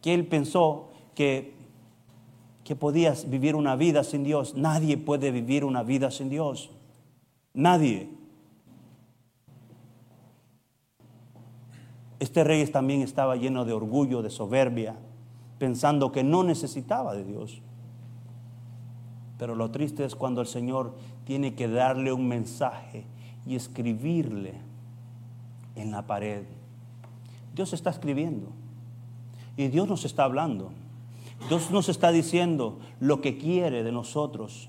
que 0.00 0.14
él 0.14 0.26
pensó 0.26 0.88
que 1.14 1.57
que 2.68 2.76
podías 2.76 3.30
vivir 3.30 3.56
una 3.56 3.76
vida 3.76 4.04
sin 4.04 4.24
Dios. 4.24 4.54
Nadie 4.54 4.98
puede 4.98 5.30
vivir 5.30 5.64
una 5.64 5.82
vida 5.82 6.10
sin 6.10 6.28
Dios. 6.28 6.70
Nadie. 7.54 8.10
Este 12.20 12.44
rey 12.44 12.66
también 12.66 13.00
estaba 13.00 13.36
lleno 13.36 13.64
de 13.64 13.72
orgullo, 13.72 14.20
de 14.20 14.28
soberbia, 14.28 14.96
pensando 15.58 16.12
que 16.12 16.22
no 16.22 16.44
necesitaba 16.44 17.14
de 17.14 17.24
Dios. 17.24 17.62
Pero 19.38 19.54
lo 19.54 19.70
triste 19.70 20.04
es 20.04 20.14
cuando 20.14 20.42
el 20.42 20.46
Señor 20.46 20.94
tiene 21.24 21.54
que 21.54 21.68
darle 21.68 22.12
un 22.12 22.28
mensaje 22.28 23.06
y 23.46 23.56
escribirle 23.56 24.56
en 25.74 25.90
la 25.90 26.06
pared. 26.06 26.42
Dios 27.54 27.72
está 27.72 27.88
escribiendo 27.88 28.48
y 29.56 29.68
Dios 29.68 29.88
nos 29.88 30.04
está 30.04 30.24
hablando. 30.24 30.70
Dios 31.48 31.70
nos 31.70 31.88
está 31.88 32.10
diciendo 32.10 32.78
lo 33.00 33.20
que 33.20 33.38
quiere 33.38 33.82
de 33.82 33.92
nosotros. 33.92 34.68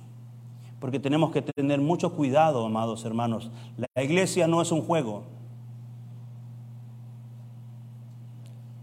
Porque 0.80 1.00
tenemos 1.00 1.32
que 1.32 1.42
tener 1.42 1.82
mucho 1.82 2.14
cuidado, 2.14 2.66
amados 2.66 3.04
hermanos. 3.04 3.52
La 3.96 4.04
iglesia 4.04 4.48
no 4.48 4.62
es 4.62 4.72
un 4.72 4.82
juego. 4.82 5.24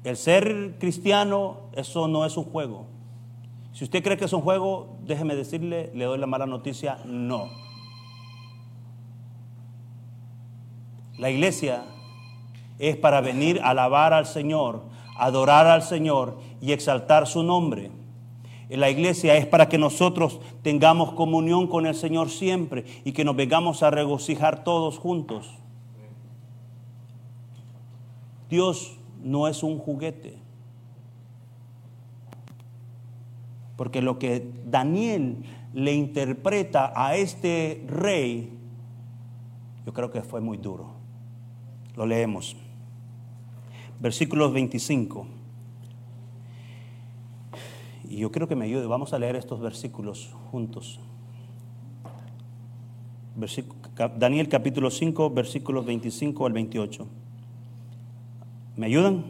El 0.04 0.16
ser 0.16 0.76
cristiano, 0.78 1.70
eso 1.72 2.06
no 2.06 2.26
es 2.26 2.36
un 2.36 2.44
juego. 2.44 2.86
Si 3.72 3.84
usted 3.84 4.02
cree 4.02 4.16
que 4.16 4.26
es 4.26 4.32
un 4.32 4.42
juego, 4.42 4.96
déjeme 5.04 5.34
decirle, 5.34 5.90
le 5.94 6.04
doy 6.04 6.18
la 6.18 6.26
mala 6.26 6.46
noticia, 6.46 6.98
no. 7.04 7.48
La 11.18 11.30
iglesia 11.30 11.84
es 12.78 12.96
para 12.96 13.20
venir 13.20 13.60
a 13.60 13.70
alabar 13.70 14.12
al 14.12 14.26
Señor, 14.26 14.82
adorar 15.18 15.66
al 15.66 15.82
Señor 15.82 16.38
y 16.60 16.72
exaltar 16.72 17.26
su 17.26 17.42
nombre. 17.42 17.90
La 18.68 18.90
iglesia 18.90 19.36
es 19.36 19.46
para 19.46 19.68
que 19.68 19.78
nosotros 19.78 20.40
tengamos 20.62 21.12
comunión 21.12 21.68
con 21.68 21.86
el 21.86 21.94
Señor 21.94 22.30
siempre 22.30 22.84
y 23.04 23.12
que 23.12 23.24
nos 23.24 23.36
vengamos 23.36 23.82
a 23.82 23.90
regocijar 23.90 24.64
todos 24.64 24.98
juntos. 24.98 25.58
Dios 28.50 28.96
no 29.22 29.46
es 29.46 29.62
un 29.62 29.78
juguete. 29.78 30.38
Porque 33.76 34.02
lo 34.02 34.18
que 34.18 34.50
Daniel 34.64 35.44
le 35.74 35.92
interpreta 35.92 36.92
a 36.96 37.16
este 37.16 37.84
rey, 37.86 38.50
yo 39.84 39.92
creo 39.92 40.10
que 40.10 40.22
fue 40.22 40.40
muy 40.40 40.56
duro. 40.56 40.92
Lo 41.94 42.06
leemos. 42.06 42.56
Versículos 44.00 44.52
25. 44.52 45.26
Y 48.08 48.18
yo 48.18 48.30
quiero 48.30 48.48
que 48.48 48.56
me 48.56 48.66
ayude. 48.66 48.86
Vamos 48.86 49.12
a 49.12 49.18
leer 49.18 49.36
estos 49.36 49.60
versículos 49.60 50.34
juntos. 50.50 51.00
Daniel 54.18 54.48
capítulo 54.48 54.90
5, 54.90 55.30
versículos 55.30 55.84
25 55.84 56.46
al 56.46 56.52
28. 56.52 57.06
¿Me 58.76 58.86
ayudan? 58.86 59.24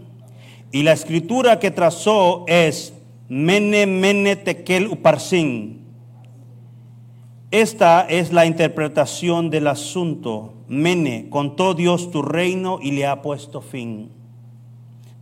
Y 0.73 0.83
la 0.83 0.93
escritura 0.93 1.59
que 1.59 1.71
trazó 1.71 2.45
es 2.47 2.93
Mene, 3.29 3.87
Mene, 3.87 4.37
Tekel, 4.37 4.89
Uparsin. 4.89 5.87
Esta 7.51 8.03
es 8.03 8.33
la 8.33 8.47
interpretación 8.47 9.51
del 9.51 9.69
asunto. 9.69 10.55
Mene, 10.69 11.29
contó 11.31 11.75
Dios 11.75 12.11
tu 12.11 12.23
reino 12.23 12.79
y 12.83 12.91
le 12.91 13.07
ha 13.07 13.23
puesto 13.23 13.61
fin. 13.61 14.11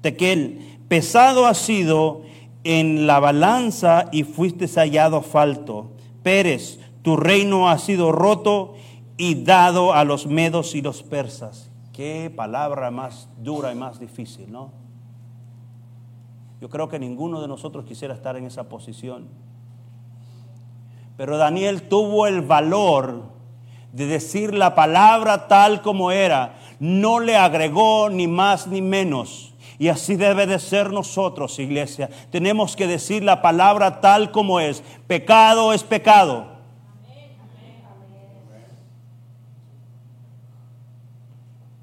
Tekel, 0.04 0.80
pesado 0.86 1.46
ha 1.46 1.54
sido 1.54 2.24
en 2.62 3.06
la 3.06 3.20
balanza 3.20 4.10
y 4.12 4.24
fuiste 4.24 4.68
hallado 4.68 5.22
falto. 5.22 5.92
Pérez, 6.22 6.78
tu 7.00 7.16
reino 7.16 7.70
ha 7.70 7.78
sido 7.78 8.12
roto 8.12 8.74
y 9.16 9.44
dado 9.44 9.94
a 9.94 10.04
los 10.04 10.26
medos 10.26 10.74
y 10.74 10.82
los 10.82 11.02
persas. 11.02 11.70
Qué 11.94 12.30
palabra 12.36 12.90
más 12.90 13.30
dura 13.38 13.72
y 13.72 13.76
más 13.76 13.98
difícil, 13.98 14.52
¿no? 14.52 14.72
Yo 16.60 16.68
creo 16.68 16.90
que 16.90 16.98
ninguno 16.98 17.40
de 17.40 17.48
nosotros 17.48 17.86
quisiera 17.86 18.12
estar 18.12 18.36
en 18.36 18.44
esa 18.44 18.68
posición. 18.68 19.28
Pero 21.16 21.38
Daniel 21.38 21.88
tuvo 21.88 22.26
el 22.26 22.42
valor 22.42 23.22
de 23.94 24.04
decir 24.04 24.52
la 24.52 24.74
palabra 24.74 25.48
tal 25.48 25.80
como 25.80 26.10
era. 26.10 26.56
No 26.78 27.20
le 27.20 27.38
agregó 27.38 28.10
ni 28.10 28.28
más 28.28 28.66
ni 28.66 28.82
menos. 28.82 29.53
Y 29.78 29.88
así 29.88 30.16
debe 30.16 30.46
de 30.46 30.58
ser 30.58 30.92
nosotros, 30.92 31.58
iglesia. 31.58 32.08
Tenemos 32.30 32.76
que 32.76 32.86
decir 32.86 33.24
la 33.24 33.42
palabra 33.42 34.00
tal 34.00 34.30
como 34.30 34.60
es. 34.60 34.82
Pecado 35.06 35.72
es 35.72 35.82
pecado. 35.82 36.54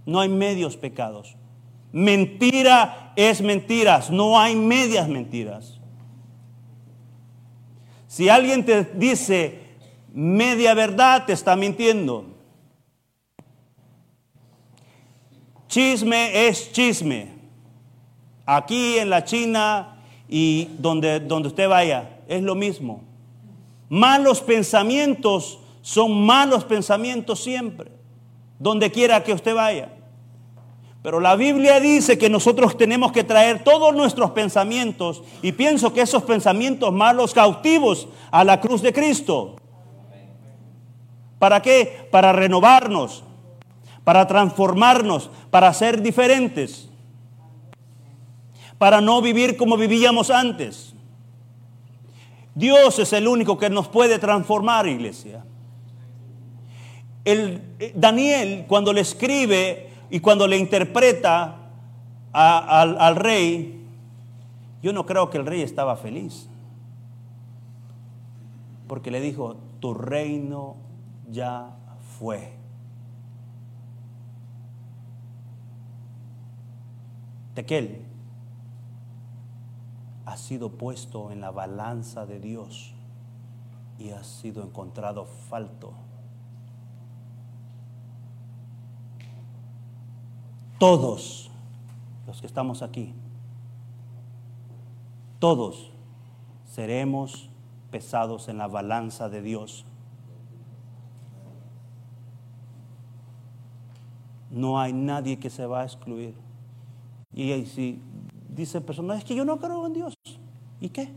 No 0.05 0.19
hay 0.19 0.29
medios 0.29 0.77
pecados. 0.77 1.35
Mentira 1.91 3.13
es 3.15 3.41
mentiras. 3.41 4.09
No 4.09 4.39
hay 4.39 4.55
medias 4.55 5.07
mentiras. 5.07 5.79
Si 8.07 8.29
alguien 8.29 8.65
te 8.65 8.85
dice 8.85 9.59
media 10.13 10.73
verdad, 10.73 11.25
te 11.25 11.33
está 11.33 11.55
mintiendo. 11.55 12.25
Chisme 15.67 16.47
es 16.47 16.71
chisme 16.73 17.30
aquí 18.45 18.97
en 18.97 19.09
la 19.09 19.23
China 19.23 19.97
y 20.27 20.69
donde, 20.77 21.19
donde 21.19 21.49
usted 21.49 21.67
vaya, 21.67 22.19
es 22.27 22.41
lo 22.41 22.55
mismo. 22.55 23.03
Malos 23.89 24.41
pensamientos 24.41 25.59
son 25.81 26.25
malos 26.25 26.63
pensamientos 26.63 27.41
siempre, 27.43 27.91
donde 28.59 28.91
quiera 28.91 29.23
que 29.23 29.33
usted 29.33 29.55
vaya. 29.55 29.89
Pero 31.01 31.19
la 31.19 31.35
Biblia 31.35 31.79
dice 31.79 32.17
que 32.17 32.29
nosotros 32.29 32.77
tenemos 32.77 33.11
que 33.11 33.23
traer 33.23 33.63
todos 33.63 33.95
nuestros 33.95 34.31
pensamientos 34.31 35.23
y 35.41 35.51
pienso 35.51 35.93
que 35.93 36.01
esos 36.01 36.23
pensamientos 36.23 36.93
malos 36.93 37.33
cautivos 37.33 38.07
a 38.29 38.43
la 38.43 38.61
cruz 38.61 38.83
de 38.83 38.93
Cristo. 38.93 39.55
¿Para 41.39 41.63
qué? 41.63 42.07
Para 42.11 42.33
renovarnos, 42.33 43.23
para 44.03 44.27
transformarnos, 44.27 45.31
para 45.49 45.73
ser 45.73 46.03
diferentes, 46.03 46.90
para 48.81 48.99
no 48.99 49.21
vivir 49.21 49.57
como 49.57 49.77
vivíamos 49.77 50.31
antes. 50.31 50.95
Dios 52.55 52.97
es 52.97 53.13
el 53.13 53.27
único 53.27 53.55
que 53.55 53.69
nos 53.69 53.87
puede 53.87 54.17
transformar, 54.17 54.87
iglesia. 54.87 55.45
El, 57.23 57.61
eh, 57.77 57.93
Daniel, 57.95 58.65
cuando 58.67 58.91
le 58.91 59.01
escribe 59.01 59.91
y 60.09 60.19
cuando 60.19 60.47
le 60.47 60.57
interpreta 60.57 61.57
al, 62.33 62.99
al 62.99 63.15
rey, 63.17 63.85
yo 64.81 64.93
no 64.93 65.05
creo 65.05 65.29
que 65.29 65.37
el 65.37 65.45
rey 65.45 65.61
estaba 65.61 65.95
feliz. 65.95 66.49
Porque 68.87 69.11
le 69.11 69.21
dijo, 69.21 69.57
tu 69.79 69.93
reino 69.93 70.75
ya 71.29 71.69
fue. 72.17 72.53
Tequel 77.53 78.09
ha 80.31 80.37
sido 80.37 80.69
puesto 80.69 81.31
en 81.31 81.41
la 81.41 81.51
balanza 81.51 82.25
de 82.25 82.39
Dios 82.39 82.93
y 83.99 84.11
ha 84.11 84.23
sido 84.23 84.63
encontrado 84.63 85.25
falto. 85.25 85.93
todos 90.81 91.51
los 92.25 92.41
que 92.41 92.47
estamos 92.47 92.81
aquí, 92.81 93.13
todos 95.37 95.91
seremos 96.65 97.51
pesados 97.91 98.47
en 98.49 98.57
la 98.57 98.65
balanza 98.65 99.29
de 99.29 99.43
Dios. 99.43 99.85
No 104.49 104.79
hay 104.79 104.91
nadie 104.91 105.37
que 105.37 105.51
se 105.51 105.67
va 105.67 105.81
a 105.81 105.83
excluir. 105.83 106.33
Y 107.31 107.63
si 107.67 108.01
dice 108.49 108.81
persona, 108.81 109.19
es 109.19 109.23
que 109.23 109.35
yo 109.35 109.45
no 109.45 109.59
creo 109.59 109.85
en 109.85 109.93
Dios. 109.93 110.15
¿Y 110.81 110.89
qué? 110.89 111.09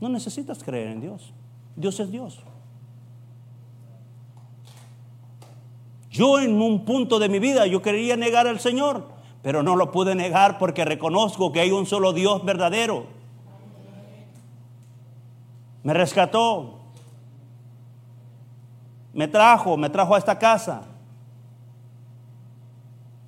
No 0.00 0.08
necesitas 0.08 0.62
creer 0.62 0.88
en 0.88 1.00
Dios. 1.00 1.32
Dios 1.76 1.98
es 2.00 2.10
Dios. 2.10 2.40
Yo 6.10 6.40
en 6.40 6.60
un 6.60 6.84
punto 6.84 7.20
de 7.20 7.28
mi 7.28 7.38
vida 7.38 7.66
yo 7.66 7.80
quería 7.80 8.16
negar 8.16 8.48
al 8.48 8.58
Señor, 8.58 9.08
pero 9.42 9.62
no 9.62 9.76
lo 9.76 9.92
pude 9.92 10.16
negar 10.16 10.58
porque 10.58 10.84
reconozco 10.84 11.52
que 11.52 11.60
hay 11.60 11.70
un 11.70 11.86
solo 11.86 12.12
Dios 12.12 12.44
verdadero. 12.44 13.06
Me 15.84 15.94
rescató, 15.94 16.80
me 19.14 19.28
trajo, 19.28 19.76
me 19.76 19.88
trajo 19.88 20.14
a 20.14 20.18
esta 20.18 20.38
casa, 20.38 20.82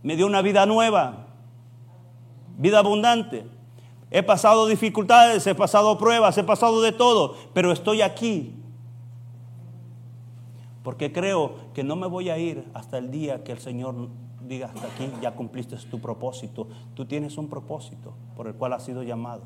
me 0.03 0.17
dio 0.17 0.27
una 0.27 0.43
vida 0.43 0.67
nueva, 0.67 1.29
vida 2.59 2.81
abundante. 2.81 3.47
He 4.13 4.23
pasado 4.23 4.67
dificultades, 4.67 5.47
he 5.47 5.55
pasado 5.55 5.99
pruebas, 5.99 6.37
he 6.39 6.45
pasado 6.45 6.83
de 6.83 6.93
todo, 6.93 7.35
pero 7.55 7.73
estoy 7.73 8.03
aquí 8.03 8.63
porque 10.83 11.13
creo 11.13 11.55
que 11.75 11.85
no 11.85 11.97
me 11.97 12.07
voy 12.07 12.31
a 12.31 12.39
ir 12.39 12.69
hasta 12.75 12.99
el 12.99 13.11
día 13.11 13.45
que 13.45 13.53
el 13.53 13.59
Señor 13.59 14.09
diga 14.47 14.67
hasta 14.67 14.87
aquí, 14.87 15.11
ya 15.21 15.35
cumpliste 15.35 15.77
tu 15.77 16.01
propósito. 16.01 16.69
Tú 16.95 17.07
tienes 17.07 17.39
un 17.39 17.49
propósito 17.49 18.15
por 18.37 18.49
el 18.49 18.55
cual 18.55 18.73
has 18.73 18.85
sido 18.85 19.03
llamado. 19.03 19.43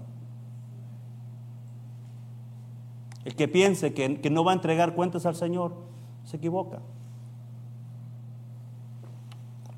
El 3.24 3.35
que 3.35 3.48
piense 3.48 3.92
que, 3.92 4.20
que 4.20 4.31
no 4.31 4.44
va 4.44 4.52
a 4.52 4.55
entregar 4.55 4.94
cuentas 4.94 5.26
al 5.26 5.35
Señor, 5.35 5.74
se 6.24 6.38
equivoca. 6.38 6.81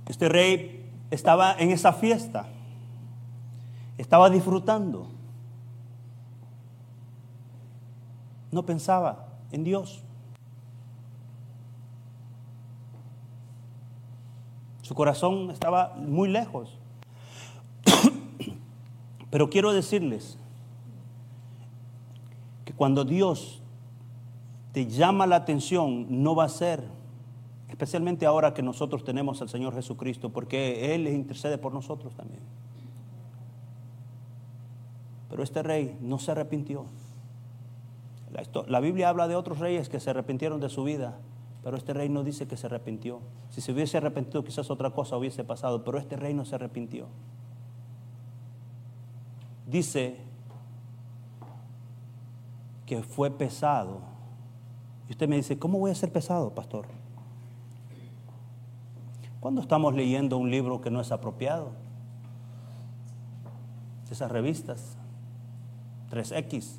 Este 0.06 0.28
rey 0.28 0.90
estaba 1.10 1.54
en 1.58 1.70
esa 1.70 1.92
fiesta, 1.92 2.46
estaba 3.98 4.30
disfrutando. 4.30 5.08
No 8.50 8.64
pensaba 8.64 9.28
en 9.52 9.64
Dios. 9.64 10.02
Su 14.82 14.94
corazón 14.94 15.50
estaba 15.50 15.94
muy 15.96 16.30
lejos. 16.30 16.78
Pero 19.30 19.50
quiero 19.50 19.74
decirles 19.74 20.38
que 22.64 22.72
cuando 22.72 23.04
Dios 23.04 23.60
te 24.72 24.86
llama 24.86 25.26
la 25.26 25.36
atención, 25.36 26.22
no 26.22 26.34
va 26.34 26.44
a 26.44 26.48
ser, 26.48 26.84
especialmente 27.68 28.24
ahora 28.24 28.54
que 28.54 28.62
nosotros 28.62 29.04
tenemos 29.04 29.42
al 29.42 29.50
Señor 29.50 29.74
Jesucristo, 29.74 30.30
porque 30.30 30.94
Él 30.94 31.06
intercede 31.08 31.58
por 31.58 31.74
nosotros 31.74 32.14
también. 32.14 32.40
Pero 35.28 35.42
este 35.42 35.62
rey 35.62 35.98
no 36.00 36.18
se 36.18 36.32
arrepintió. 36.32 36.86
La, 38.66 38.80
Biblia 38.80 39.08
habla 39.08 39.26
de 39.26 39.36
otros 39.36 39.58
reyes 39.58 39.88
que 39.88 40.00
se 40.00 40.10
arrepintieron 40.10 40.60
de 40.60 40.68
su 40.68 40.84
vida 40.84 41.18
pero 41.62 41.76
este 41.76 41.92
rey 41.92 42.08
no 42.08 42.24
dice 42.24 42.46
que 42.46 42.56
se 42.56 42.66
arrepintió. 42.66 43.20
Si 43.50 43.60
se 43.60 43.72
hubiese 43.72 43.96
arrepentido, 43.96 44.44
quizás 44.44 44.70
otra 44.70 44.90
cosa 44.90 45.16
hubiese 45.16 45.44
pasado, 45.44 45.84
pero 45.84 45.98
este 45.98 46.16
rey 46.16 46.32
no 46.34 46.44
se 46.44 46.54
arrepintió. 46.54 47.08
Dice 49.66 50.16
que 52.86 53.02
fue 53.02 53.30
pesado. 53.30 54.00
Y 55.08 55.12
usted 55.12 55.28
me 55.28 55.36
dice, 55.36 55.58
¿cómo 55.58 55.78
voy 55.78 55.90
a 55.90 55.94
ser 55.94 56.12
pesado, 56.12 56.54
pastor? 56.54 56.86
Cuando 59.40 59.60
estamos 59.60 59.94
leyendo 59.94 60.38
un 60.38 60.50
libro 60.50 60.80
que 60.80 60.90
no 60.90 61.00
es 61.00 61.12
apropiado, 61.12 61.72
esas 64.10 64.30
revistas, 64.30 64.97
3X, 66.10 66.76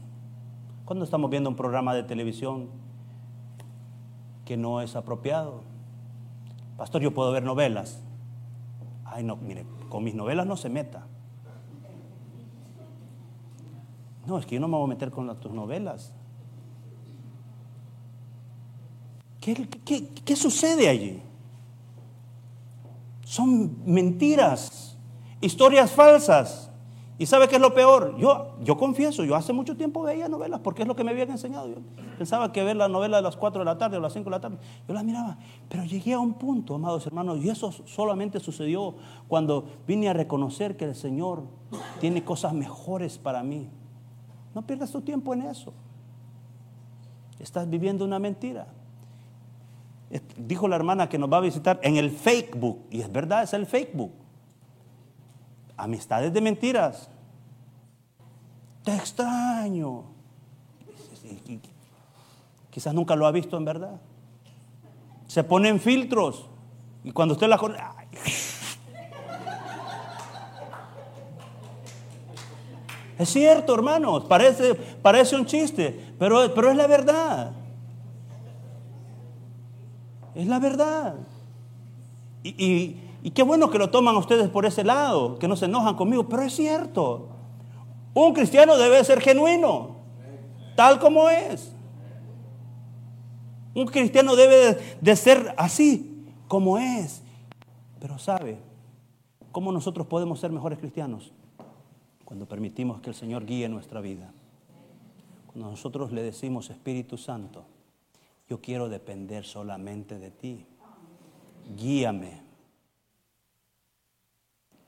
cuando 0.85 1.05
estamos 1.05 1.29
viendo 1.29 1.49
un 1.49 1.55
programa 1.55 1.93
de 1.93 2.03
televisión 2.03 2.69
que 4.45 4.57
no 4.57 4.81
es 4.81 4.95
apropiado. 4.95 5.61
Pastor, 6.77 7.01
yo 7.01 7.13
puedo 7.13 7.31
ver 7.31 7.43
novelas. 7.43 8.01
Ay, 9.05 9.23
no, 9.23 9.35
mire, 9.35 9.65
con 9.89 10.03
mis 10.03 10.15
novelas 10.15 10.47
no 10.47 10.57
se 10.57 10.69
meta. 10.69 11.05
No, 14.25 14.37
es 14.37 14.45
que 14.45 14.55
yo 14.55 14.61
no 14.61 14.67
me 14.67 14.77
voy 14.77 14.85
a 14.85 14.87
meter 14.87 15.11
con 15.11 15.39
tus 15.39 15.51
novelas. 15.51 16.13
¿Qué, 19.39 19.67
qué 20.25 20.35
sucede 20.35 20.89
allí? 20.89 21.21
Son 23.23 23.77
mentiras, 23.85 24.97
historias 25.41 25.91
falsas. 25.91 26.68
¿Y 27.19 27.25
sabe 27.25 27.49
qué 27.49 27.57
es 27.57 27.61
lo 27.61 27.73
peor? 27.73 28.15
Yo, 28.17 28.55
yo 28.63 28.77
confieso, 28.77 29.25
yo 29.25 29.35
hace 29.35 29.51
mucho 29.51 29.75
tiempo 29.75 30.03
veía 30.03 30.29
novelas 30.29 30.61
porque 30.61 30.83
es 30.83 30.87
lo 30.87 30.95
que 30.95 31.03
me 31.03 31.11
habían 31.11 31.29
enseñado. 31.29 31.67
Yo 31.67 31.75
pensaba 32.17 32.53
que 32.53 32.63
ver 32.63 32.77
la 32.77 32.87
novela 32.87 33.17
de 33.17 33.23
las 33.23 33.35
4 33.35 33.59
de 33.59 33.65
la 33.65 33.77
tarde 33.77 33.97
o 33.97 33.99
las 33.99 34.13
5 34.13 34.23
de 34.23 34.31
la 34.31 34.39
tarde, 34.39 34.57
yo 34.87 34.93
las 34.93 35.03
miraba. 35.03 35.37
Pero 35.67 35.83
llegué 35.83 36.13
a 36.13 36.19
un 36.19 36.35
punto, 36.35 36.75
amados 36.75 37.05
hermanos, 37.05 37.43
y 37.43 37.49
eso 37.49 37.73
solamente 37.73 38.39
sucedió 38.39 38.95
cuando 39.27 39.65
vine 39.85 40.07
a 40.07 40.13
reconocer 40.13 40.77
que 40.77 40.85
el 40.85 40.95
Señor 40.95 41.43
tiene 41.99 42.23
cosas 42.23 42.53
mejores 42.53 43.17
para 43.17 43.43
mí. 43.43 43.67
No 44.55 44.61
pierdas 44.61 44.89
tu 44.89 45.01
tiempo 45.01 45.33
en 45.33 45.41
eso. 45.41 45.73
Estás 47.37 47.69
viviendo 47.69 48.05
una 48.05 48.19
mentira. 48.19 48.65
Dijo 50.37 50.69
la 50.69 50.77
hermana 50.77 51.09
que 51.09 51.17
nos 51.17 51.29
va 51.29 51.37
a 51.37 51.41
visitar 51.41 51.81
en 51.83 51.97
el 51.97 52.11
fake 52.11 52.57
book, 52.57 52.79
y 52.89 53.01
es 53.01 53.11
verdad, 53.11 53.43
es 53.43 53.53
el 53.53 53.65
fake 53.65 53.93
book 53.93 54.18
amistades 55.79 56.33
de 56.33 56.41
mentiras. 56.41 57.09
Te 58.83 58.95
extraño. 58.95 60.03
Quizás 62.69 62.93
nunca 62.93 63.15
lo 63.15 63.25
ha 63.25 63.31
visto 63.31 63.57
en 63.57 63.65
verdad. 63.65 63.99
Se 65.27 65.43
ponen 65.43 65.79
filtros 65.79 66.45
y 67.03 67.11
cuando 67.11 67.33
usted 67.33 67.47
la 67.47 67.57
conoce... 67.57 67.81
Es 73.17 73.29
cierto, 73.29 73.75
hermanos, 73.75 74.23
parece, 74.23 74.75
parece 74.75 75.35
un 75.35 75.45
chiste, 75.45 76.13
pero, 76.17 76.53
pero 76.55 76.71
es 76.71 76.77
la 76.77 76.87
verdad. 76.87 77.51
Es 80.35 80.47
la 80.47 80.59
verdad. 80.59 81.15
y 82.43 83.08
qué 83.31 83.43
bueno 83.43 83.69
que 83.69 83.77
lo 83.77 83.89
toman 83.89 84.15
ustedes 84.15 84.49
por 84.49 84.65
ese 84.65 84.83
lado, 84.83 85.37
que 85.39 85.47
no 85.47 85.55
se 85.55 85.65
enojan 85.65 85.95
conmigo, 85.95 86.29
pero 86.29 86.43
es 86.43 86.55
cierto. 86.55 87.29
Un 88.13 88.33
cristiano 88.33 88.77
debe 88.77 89.03
ser 89.03 89.21
genuino, 89.21 89.97
tal 90.75 90.99
como 90.99 91.29
es. 91.29 91.73
Un 93.75 93.85
cristiano 93.85 94.35
debe 94.35 94.77
de, 94.99 95.15
ser 95.15 95.53
así 95.57 96.25
como 96.47 96.77
es. 96.77 97.21
Pero 97.99 98.17
sabe, 98.17 98.57
¿cómo 99.51 99.71
nosotros 99.71 100.07
podemos 100.07 100.39
ser 100.39 100.51
mejores 100.51 100.79
cristianos? 100.79 101.31
Cuando 102.25 102.47
permitimos 102.47 103.01
que 103.01 103.09
el 103.09 103.15
Señor 103.15 103.45
guíe 103.45 103.69
nuestra 103.69 104.01
vida. 104.01 104.31
Cuando 105.47 105.69
nosotros 105.71 106.11
le 106.11 106.23
decimos, 106.23 106.69
Espíritu 106.69 107.17
Santo, 107.17 107.65
yo 108.49 108.61
quiero 108.61 108.89
depender 108.89 109.45
solamente 109.45 110.17
de 110.19 110.31
ti. 110.31 110.65
Guíame. 111.77 112.48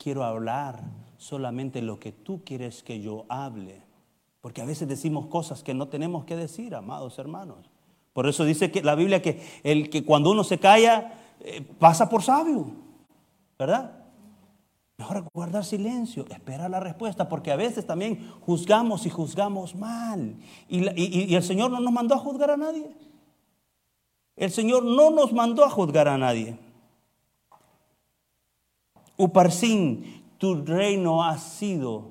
Quiero 0.01 0.23
hablar 0.23 0.81
solamente 1.17 1.79
lo 1.83 1.99
que 1.99 2.11
tú 2.11 2.41
quieres 2.43 2.81
que 2.81 3.01
yo 3.01 3.25
hable. 3.29 3.83
Porque 4.41 4.59
a 4.59 4.65
veces 4.65 4.87
decimos 4.87 5.27
cosas 5.27 5.61
que 5.61 5.75
no 5.75 5.89
tenemos 5.89 6.25
que 6.25 6.35
decir, 6.35 6.73
amados 6.73 7.19
hermanos. 7.19 7.69
Por 8.11 8.25
eso 8.27 8.43
dice 8.43 8.71
que 8.71 8.81
la 8.81 8.95
Biblia 8.95 9.21
que 9.21 9.45
el 9.63 9.91
que 9.91 10.03
cuando 10.03 10.31
uno 10.31 10.43
se 10.43 10.57
calla 10.57 11.13
eh, 11.39 11.61
pasa 11.77 12.09
por 12.09 12.23
sabio, 12.23 12.71
¿verdad? 13.59 13.91
Mejor 14.97 15.23
guardar 15.31 15.63
silencio, 15.63 16.25
esperar 16.31 16.71
la 16.71 16.79
respuesta, 16.79 17.29
porque 17.29 17.51
a 17.51 17.55
veces 17.55 17.85
también 17.85 18.27
juzgamos 18.41 19.05
y 19.05 19.11
juzgamos 19.11 19.75
mal. 19.75 20.35
Y, 20.67 20.79
y 21.31 21.35
el 21.35 21.43
Señor 21.43 21.69
no 21.69 21.79
nos 21.79 21.93
mandó 21.93 22.15
a 22.15 22.19
juzgar 22.19 22.49
a 22.49 22.57
nadie. 22.57 22.91
El 24.35 24.49
Señor 24.49 24.83
no 24.83 25.11
nos 25.11 25.31
mandó 25.31 25.63
a 25.63 25.69
juzgar 25.69 26.07
a 26.07 26.17
nadie. 26.17 26.57
Uparsin, 29.21 30.35
tu 30.39 30.65
reino 30.65 31.23
ha 31.23 31.37
sido 31.37 32.09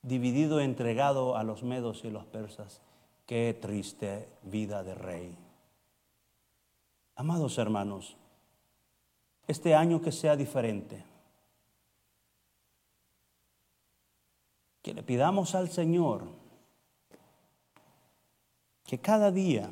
dividido, 0.00 0.60
entregado 0.60 1.36
a 1.36 1.44
los 1.44 1.62
medos 1.62 2.04
y 2.04 2.10
los 2.10 2.24
persas. 2.24 2.80
Qué 3.26 3.52
triste 3.60 4.30
vida 4.42 4.82
de 4.82 4.94
rey. 4.94 5.36
Amados 7.16 7.58
hermanos, 7.58 8.16
este 9.46 9.74
año 9.74 10.00
que 10.00 10.10
sea 10.10 10.34
diferente. 10.34 11.04
Que 14.80 14.94
le 14.94 15.02
pidamos 15.02 15.54
al 15.54 15.68
Señor 15.68 16.24
que 18.86 18.98
cada 18.98 19.30
día 19.30 19.70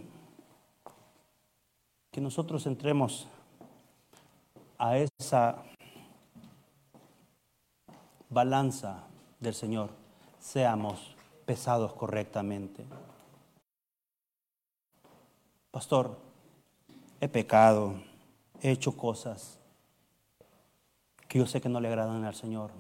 que 2.11 2.21
nosotros 2.21 2.67
entremos 2.67 3.27
a 4.77 4.99
esa 4.99 5.65
balanza 8.31 9.09
del 9.41 9.55
Señor, 9.55 9.91
seamos 10.39 11.17
pesados 11.45 11.93
correctamente. 11.95 12.87
Pastor, 15.73 16.17
he 17.21 17.29
pecado, 17.29 17.95
he 18.63 18.71
hecho 18.71 18.97
cosas 18.97 19.59
que 21.29 21.39
yo 21.39 21.47
sé 21.47 21.61
que 21.61 21.69
no 21.69 21.81
le 21.81 21.89
agradan 21.89 22.25
al 22.25 22.35
Señor. 22.35 22.71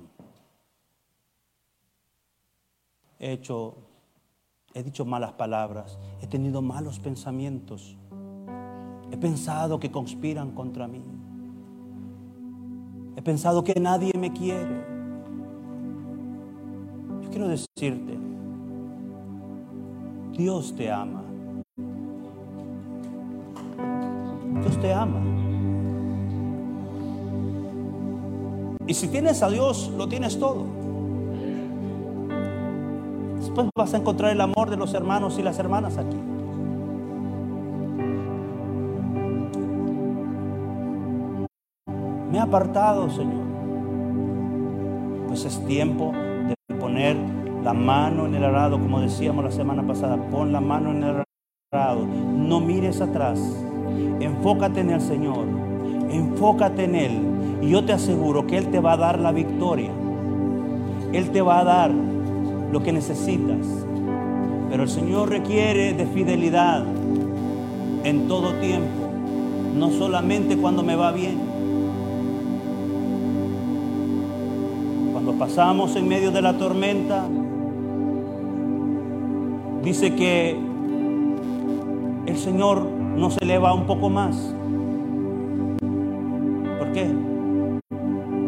He 3.19 3.33
hecho, 3.33 3.77
he 4.73 4.83
dicho 4.83 5.05
malas 5.05 5.33
palabras, 5.33 5.99
he 6.23 6.27
tenido 6.27 6.63
malos 6.63 6.99
pensamientos, 7.01 7.97
he 9.11 9.17
pensado 9.17 9.79
que 9.79 9.91
conspiran 9.91 10.53
contra 10.53 10.89
mí, 10.89 11.05
he 13.17 13.23
pensado 13.23 13.63
que 13.63 13.79
nadie 13.79 14.13
me 14.17 14.33
quiere. 14.33 15.00
Quiero 17.31 17.47
decirte, 17.47 18.19
Dios 20.33 20.75
te 20.75 20.90
ama. 20.90 21.23
Dios 24.62 24.81
te 24.81 24.93
ama. 24.93 25.21
Y 28.88 28.95
si 28.95 29.07
tienes 29.07 29.45
a 29.45 29.49
Dios, 29.49 29.93
lo 29.97 30.09
tienes 30.09 30.40
todo. 30.40 30.66
Después 33.37 33.69
vas 33.77 33.95
a 33.95 33.99
encontrar 33.99 34.33
el 34.33 34.40
amor 34.40 34.69
de 34.69 34.77
los 34.77 34.93
hermanos 34.95 35.38
y 35.38 35.43
las 35.43 35.61
hermanas 35.61 35.99
aquí. 35.99 36.16
Me 42.33 42.38
he 42.38 42.40
apartado, 42.40 43.09
Señor. 43.09 43.45
Pues 45.29 45.45
es 45.45 45.64
tiempo 45.66 46.12
poner 47.01 47.17
la 47.65 47.73
mano 47.73 48.27
en 48.27 48.35
el 48.35 48.45
arado, 48.45 48.79
como 48.79 49.01
decíamos 49.01 49.43
la 49.43 49.51
semana 49.51 49.87
pasada. 49.87 50.19
Pon 50.31 50.53
la 50.53 50.61
mano 50.61 50.91
en 50.91 51.03
el 51.03 51.25
arado. 51.73 52.05
No 52.05 52.61
mires 52.61 53.01
atrás. 53.01 53.41
Enfócate 54.21 54.81
en 54.81 54.91
el 54.91 55.01
Señor, 55.01 55.47
enfócate 56.11 56.85
en 56.85 56.95
Él 56.95 57.59
y 57.63 57.71
yo 57.71 57.85
te 57.85 57.95
aseguro 57.95 58.47
que 58.47 58.59
Él 58.59 58.71
te 58.71 58.81
va 58.81 58.93
a 58.93 58.97
dar 58.99 59.19
la 59.19 59.33
victoria. 59.33 59.91
Él 61.13 61.31
te 61.31 61.41
va 61.41 61.61
a 61.61 61.65
dar 61.65 61.91
lo 61.91 62.83
que 62.83 62.93
necesitas. 62.93 63.67
Pero 64.69 64.83
el 64.83 64.89
Señor 64.89 65.31
requiere 65.31 65.95
de 65.95 66.07
fidelidad 66.07 66.85
en 68.05 68.29
todo 68.29 68.53
tiempo, 68.61 69.09
no 69.75 69.91
solamente 69.91 70.57
cuando 70.59 70.83
me 70.83 70.97
va 70.97 71.13
bien. 71.13 71.50
Pasamos 75.40 75.96
en 75.96 76.07
medio 76.07 76.31
de 76.31 76.42
la 76.42 76.53
tormenta, 76.53 77.26
dice 79.83 80.14
que 80.14 80.50
el 82.26 82.37
Señor 82.37 82.87
no 83.16 83.31
se 83.31 83.42
eleva 83.42 83.72
un 83.72 83.87
poco 83.87 84.11
más. 84.11 84.37
¿Por 86.79 86.92
qué? 86.92 87.11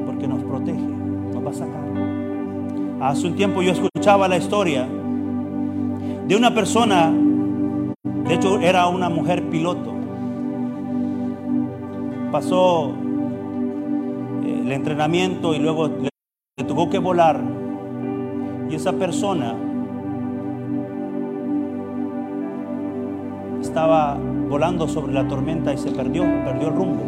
Porque 0.05 0.29
nos 0.29 0.45
protege, 0.45 0.83
nos 1.33 1.47
va 1.47 1.49
a 1.49 1.55
sacar. 1.55 1.83
Hace 3.01 3.27
un 3.27 3.37
tiempo 3.37 3.63
yo 3.63 3.73
escuchaba 3.73 4.29
la 4.29 4.37
historia 4.37 4.87
de 6.29 6.37
una 6.37 6.55
persona, 6.55 7.11
de 8.05 8.35
hecho 8.35 8.61
era 8.61 8.87
una 8.89 9.09
mujer 9.09 9.49
piloto. 9.49 9.95
Pasó 12.31 12.91
eh, 14.45 14.61
el 14.63 14.71
entrenamiento 14.73 15.55
y 15.55 15.59
luego 15.59 15.89
tuvo 16.59 16.91
que 16.91 16.99
volar. 16.99 17.41
Y 18.69 18.75
esa 18.75 18.93
persona 18.93 19.55
estaba 23.61 24.19
volando 24.49 24.87
sobre 24.87 25.15
la 25.15 25.27
tormenta 25.29 25.73
y 25.73 25.79
se 25.79 25.91
perdió, 25.91 26.25
perdió 26.45 26.69
el 26.69 26.75
rumbo. 26.75 27.03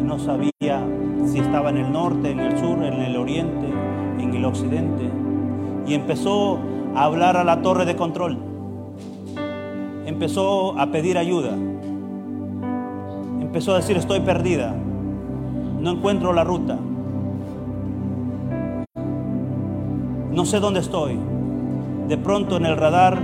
Y 0.00 0.02
no 0.02 0.18
sabía 0.18 0.86
si 1.26 1.38
estaba 1.38 1.70
en 1.70 1.78
el 1.78 1.92
norte, 1.92 2.30
en 2.30 2.40
el 2.40 2.58
sur, 2.58 2.82
en 2.82 2.94
el 2.94 3.16
oriente, 3.16 3.68
en 4.18 4.34
el 4.34 4.44
occidente. 4.44 5.10
Y 5.86 5.94
empezó 5.94 6.58
a 6.94 7.04
hablar 7.04 7.36
a 7.36 7.44
la 7.44 7.60
torre 7.60 7.84
de 7.84 7.96
control. 7.96 8.38
Empezó 10.06 10.78
a 10.78 10.90
pedir 10.90 11.18
ayuda. 11.18 11.54
Empezó 13.40 13.72
a 13.72 13.76
decir, 13.76 13.96
estoy 13.96 14.20
perdida. 14.20 14.74
No 15.84 15.90
encuentro 15.90 16.32
la 16.32 16.44
ruta. 16.44 16.78
No 20.32 20.46
sé 20.46 20.58
dónde 20.58 20.80
estoy. 20.80 21.18
De 22.08 22.16
pronto 22.16 22.56
en 22.56 22.64
el 22.64 22.78
radar 22.78 23.18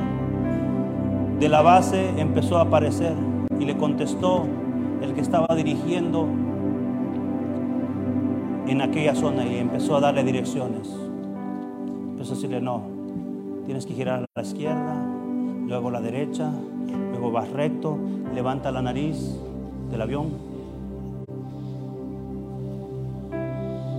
de 1.38 1.48
la 1.48 1.62
base 1.62 2.10
empezó 2.20 2.58
a 2.58 2.64
aparecer 2.64 3.14
y 3.58 3.64
le 3.64 3.78
contestó 3.78 4.44
el 5.00 5.14
que 5.14 5.22
estaba 5.22 5.56
dirigiendo 5.56 6.28
en 8.66 8.82
aquella 8.82 9.14
zona 9.14 9.46
y 9.46 9.56
empezó 9.56 9.96
a 9.96 10.00
darle 10.00 10.22
direcciones. 10.22 10.94
Empezó 12.10 12.32
a 12.32 12.34
decirle, 12.34 12.60
no, 12.60 12.82
tienes 13.64 13.86
que 13.86 13.94
girar 13.94 14.24
a 14.24 14.26
la 14.34 14.42
izquierda, 14.42 15.02
luego 15.66 15.88
a 15.88 15.92
la 15.92 16.02
derecha, 16.02 16.52
luego 17.12 17.32
vas 17.32 17.50
recto, 17.52 17.96
levanta 18.34 18.70
la 18.70 18.82
nariz 18.82 19.40
del 19.90 20.02
avión, 20.02 20.49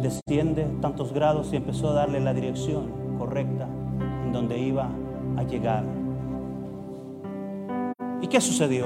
desciende 0.01 0.67
tantos 0.81 1.13
grados 1.13 1.53
y 1.53 1.57
empezó 1.57 1.89
a 1.89 1.93
darle 1.93 2.19
la 2.19 2.33
dirección 2.33 3.17
correcta 3.17 3.67
en 4.25 4.31
donde 4.31 4.59
iba 4.59 4.89
a 5.37 5.43
llegar 5.43 5.83
¿Y 8.21 8.27
qué 8.27 8.39
sucedió? 8.39 8.85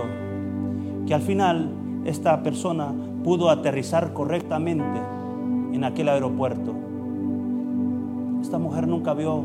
Que 1.05 1.13
al 1.13 1.21
final 1.21 1.69
esta 2.05 2.41
persona 2.41 2.93
pudo 3.23 3.49
aterrizar 3.49 4.13
correctamente 4.13 4.99
en 5.73 5.83
aquel 5.83 6.07
aeropuerto. 6.07 6.73
Esta 8.41 8.57
mujer 8.57 8.87
nunca 8.87 9.13
vio 9.13 9.43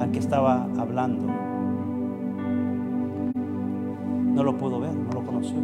al 0.00 0.10
que 0.10 0.18
estaba 0.18 0.66
hablando. 0.78 1.32
No 4.34 4.42
lo 4.42 4.58
pudo 4.58 4.80
ver, 4.80 4.94
no 4.94 5.12
lo 5.12 5.24
conoció, 5.24 5.60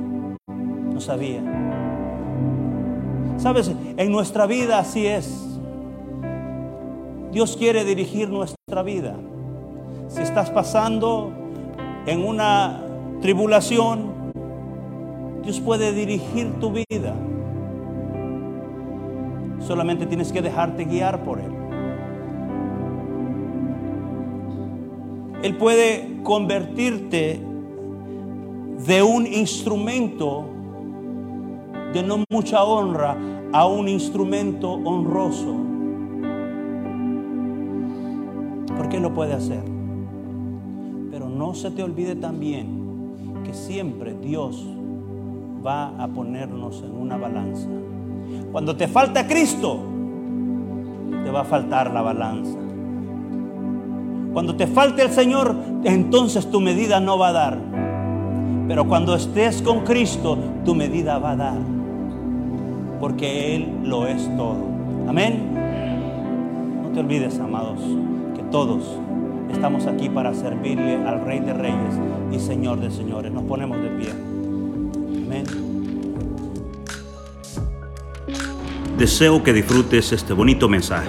no 0.92 1.00
sabía. 1.00 1.42
Sabes, 3.36 3.70
en 3.96 4.12
nuestra 4.12 4.46
vida 4.46 4.78
así 4.78 5.06
es. 5.06 5.46
Dios 7.32 7.56
quiere 7.56 7.84
dirigir 7.84 8.30
nuestra 8.30 8.82
vida. 8.82 9.14
Si 10.08 10.22
estás 10.22 10.50
pasando 10.50 11.32
en 12.06 12.24
una 12.24 12.82
tribulación, 13.20 14.32
Dios 15.42 15.60
puede 15.60 15.92
dirigir 15.92 16.52
tu 16.60 16.72
vida. 16.72 17.14
Solamente 19.60 20.06
tienes 20.06 20.32
que 20.32 20.42
dejarte 20.42 20.84
guiar 20.84 21.24
por 21.24 21.40
Él. 21.40 21.52
Él 25.42 25.56
puede 25.56 26.22
convertirte 26.22 27.40
de 28.86 29.02
un 29.02 29.26
instrumento 29.26 30.55
de 31.96 32.02
no 32.02 32.24
mucha 32.28 32.62
honra 32.62 33.16
a 33.52 33.66
un 33.66 33.88
instrumento 33.88 34.70
honroso. 34.70 35.56
Porque 38.76 39.00
lo 39.00 39.14
puede 39.14 39.32
hacer. 39.32 39.62
Pero 41.10 41.30
no 41.30 41.54
se 41.54 41.70
te 41.70 41.82
olvide 41.82 42.14
también 42.14 43.40
que 43.44 43.54
siempre 43.54 44.14
Dios 44.14 44.62
va 45.66 45.88
a 45.96 46.06
ponernos 46.08 46.82
en 46.82 46.92
una 46.92 47.16
balanza. 47.16 47.68
Cuando 48.52 48.76
te 48.76 48.88
falta 48.88 49.26
Cristo, 49.26 49.78
te 51.24 51.30
va 51.30 51.40
a 51.40 51.44
faltar 51.44 51.94
la 51.94 52.02
balanza. 52.02 52.58
Cuando 54.34 54.54
te 54.54 54.66
falte 54.66 55.00
el 55.00 55.10
Señor, 55.12 55.56
entonces 55.84 56.50
tu 56.50 56.60
medida 56.60 57.00
no 57.00 57.16
va 57.16 57.28
a 57.28 57.32
dar. 57.32 57.58
Pero 58.68 58.86
cuando 58.86 59.14
estés 59.14 59.62
con 59.62 59.80
Cristo, 59.80 60.36
tu 60.62 60.74
medida 60.74 61.18
va 61.18 61.30
a 61.30 61.36
dar. 61.36 61.75
Porque 63.00 63.56
Él 63.56 63.68
lo 63.84 64.06
es 64.06 64.24
todo. 64.36 64.56
Amén. 65.08 65.54
No 66.82 66.90
te 66.90 67.00
olvides, 67.00 67.38
amados, 67.38 67.78
que 68.34 68.42
todos 68.50 68.84
estamos 69.52 69.86
aquí 69.86 70.08
para 70.08 70.34
servirle 70.34 70.96
al 70.96 71.24
Rey 71.24 71.40
de 71.40 71.52
Reyes 71.52 71.94
y 72.32 72.38
Señor 72.38 72.80
de 72.80 72.90
Señores. 72.90 73.32
Nos 73.32 73.44
ponemos 73.44 73.80
de 73.80 73.88
pie. 73.90 74.10
Amén. 75.26 75.44
Deseo 78.98 79.42
que 79.42 79.52
disfrutes 79.52 80.12
este 80.12 80.32
bonito 80.32 80.68
mensaje. 80.68 81.08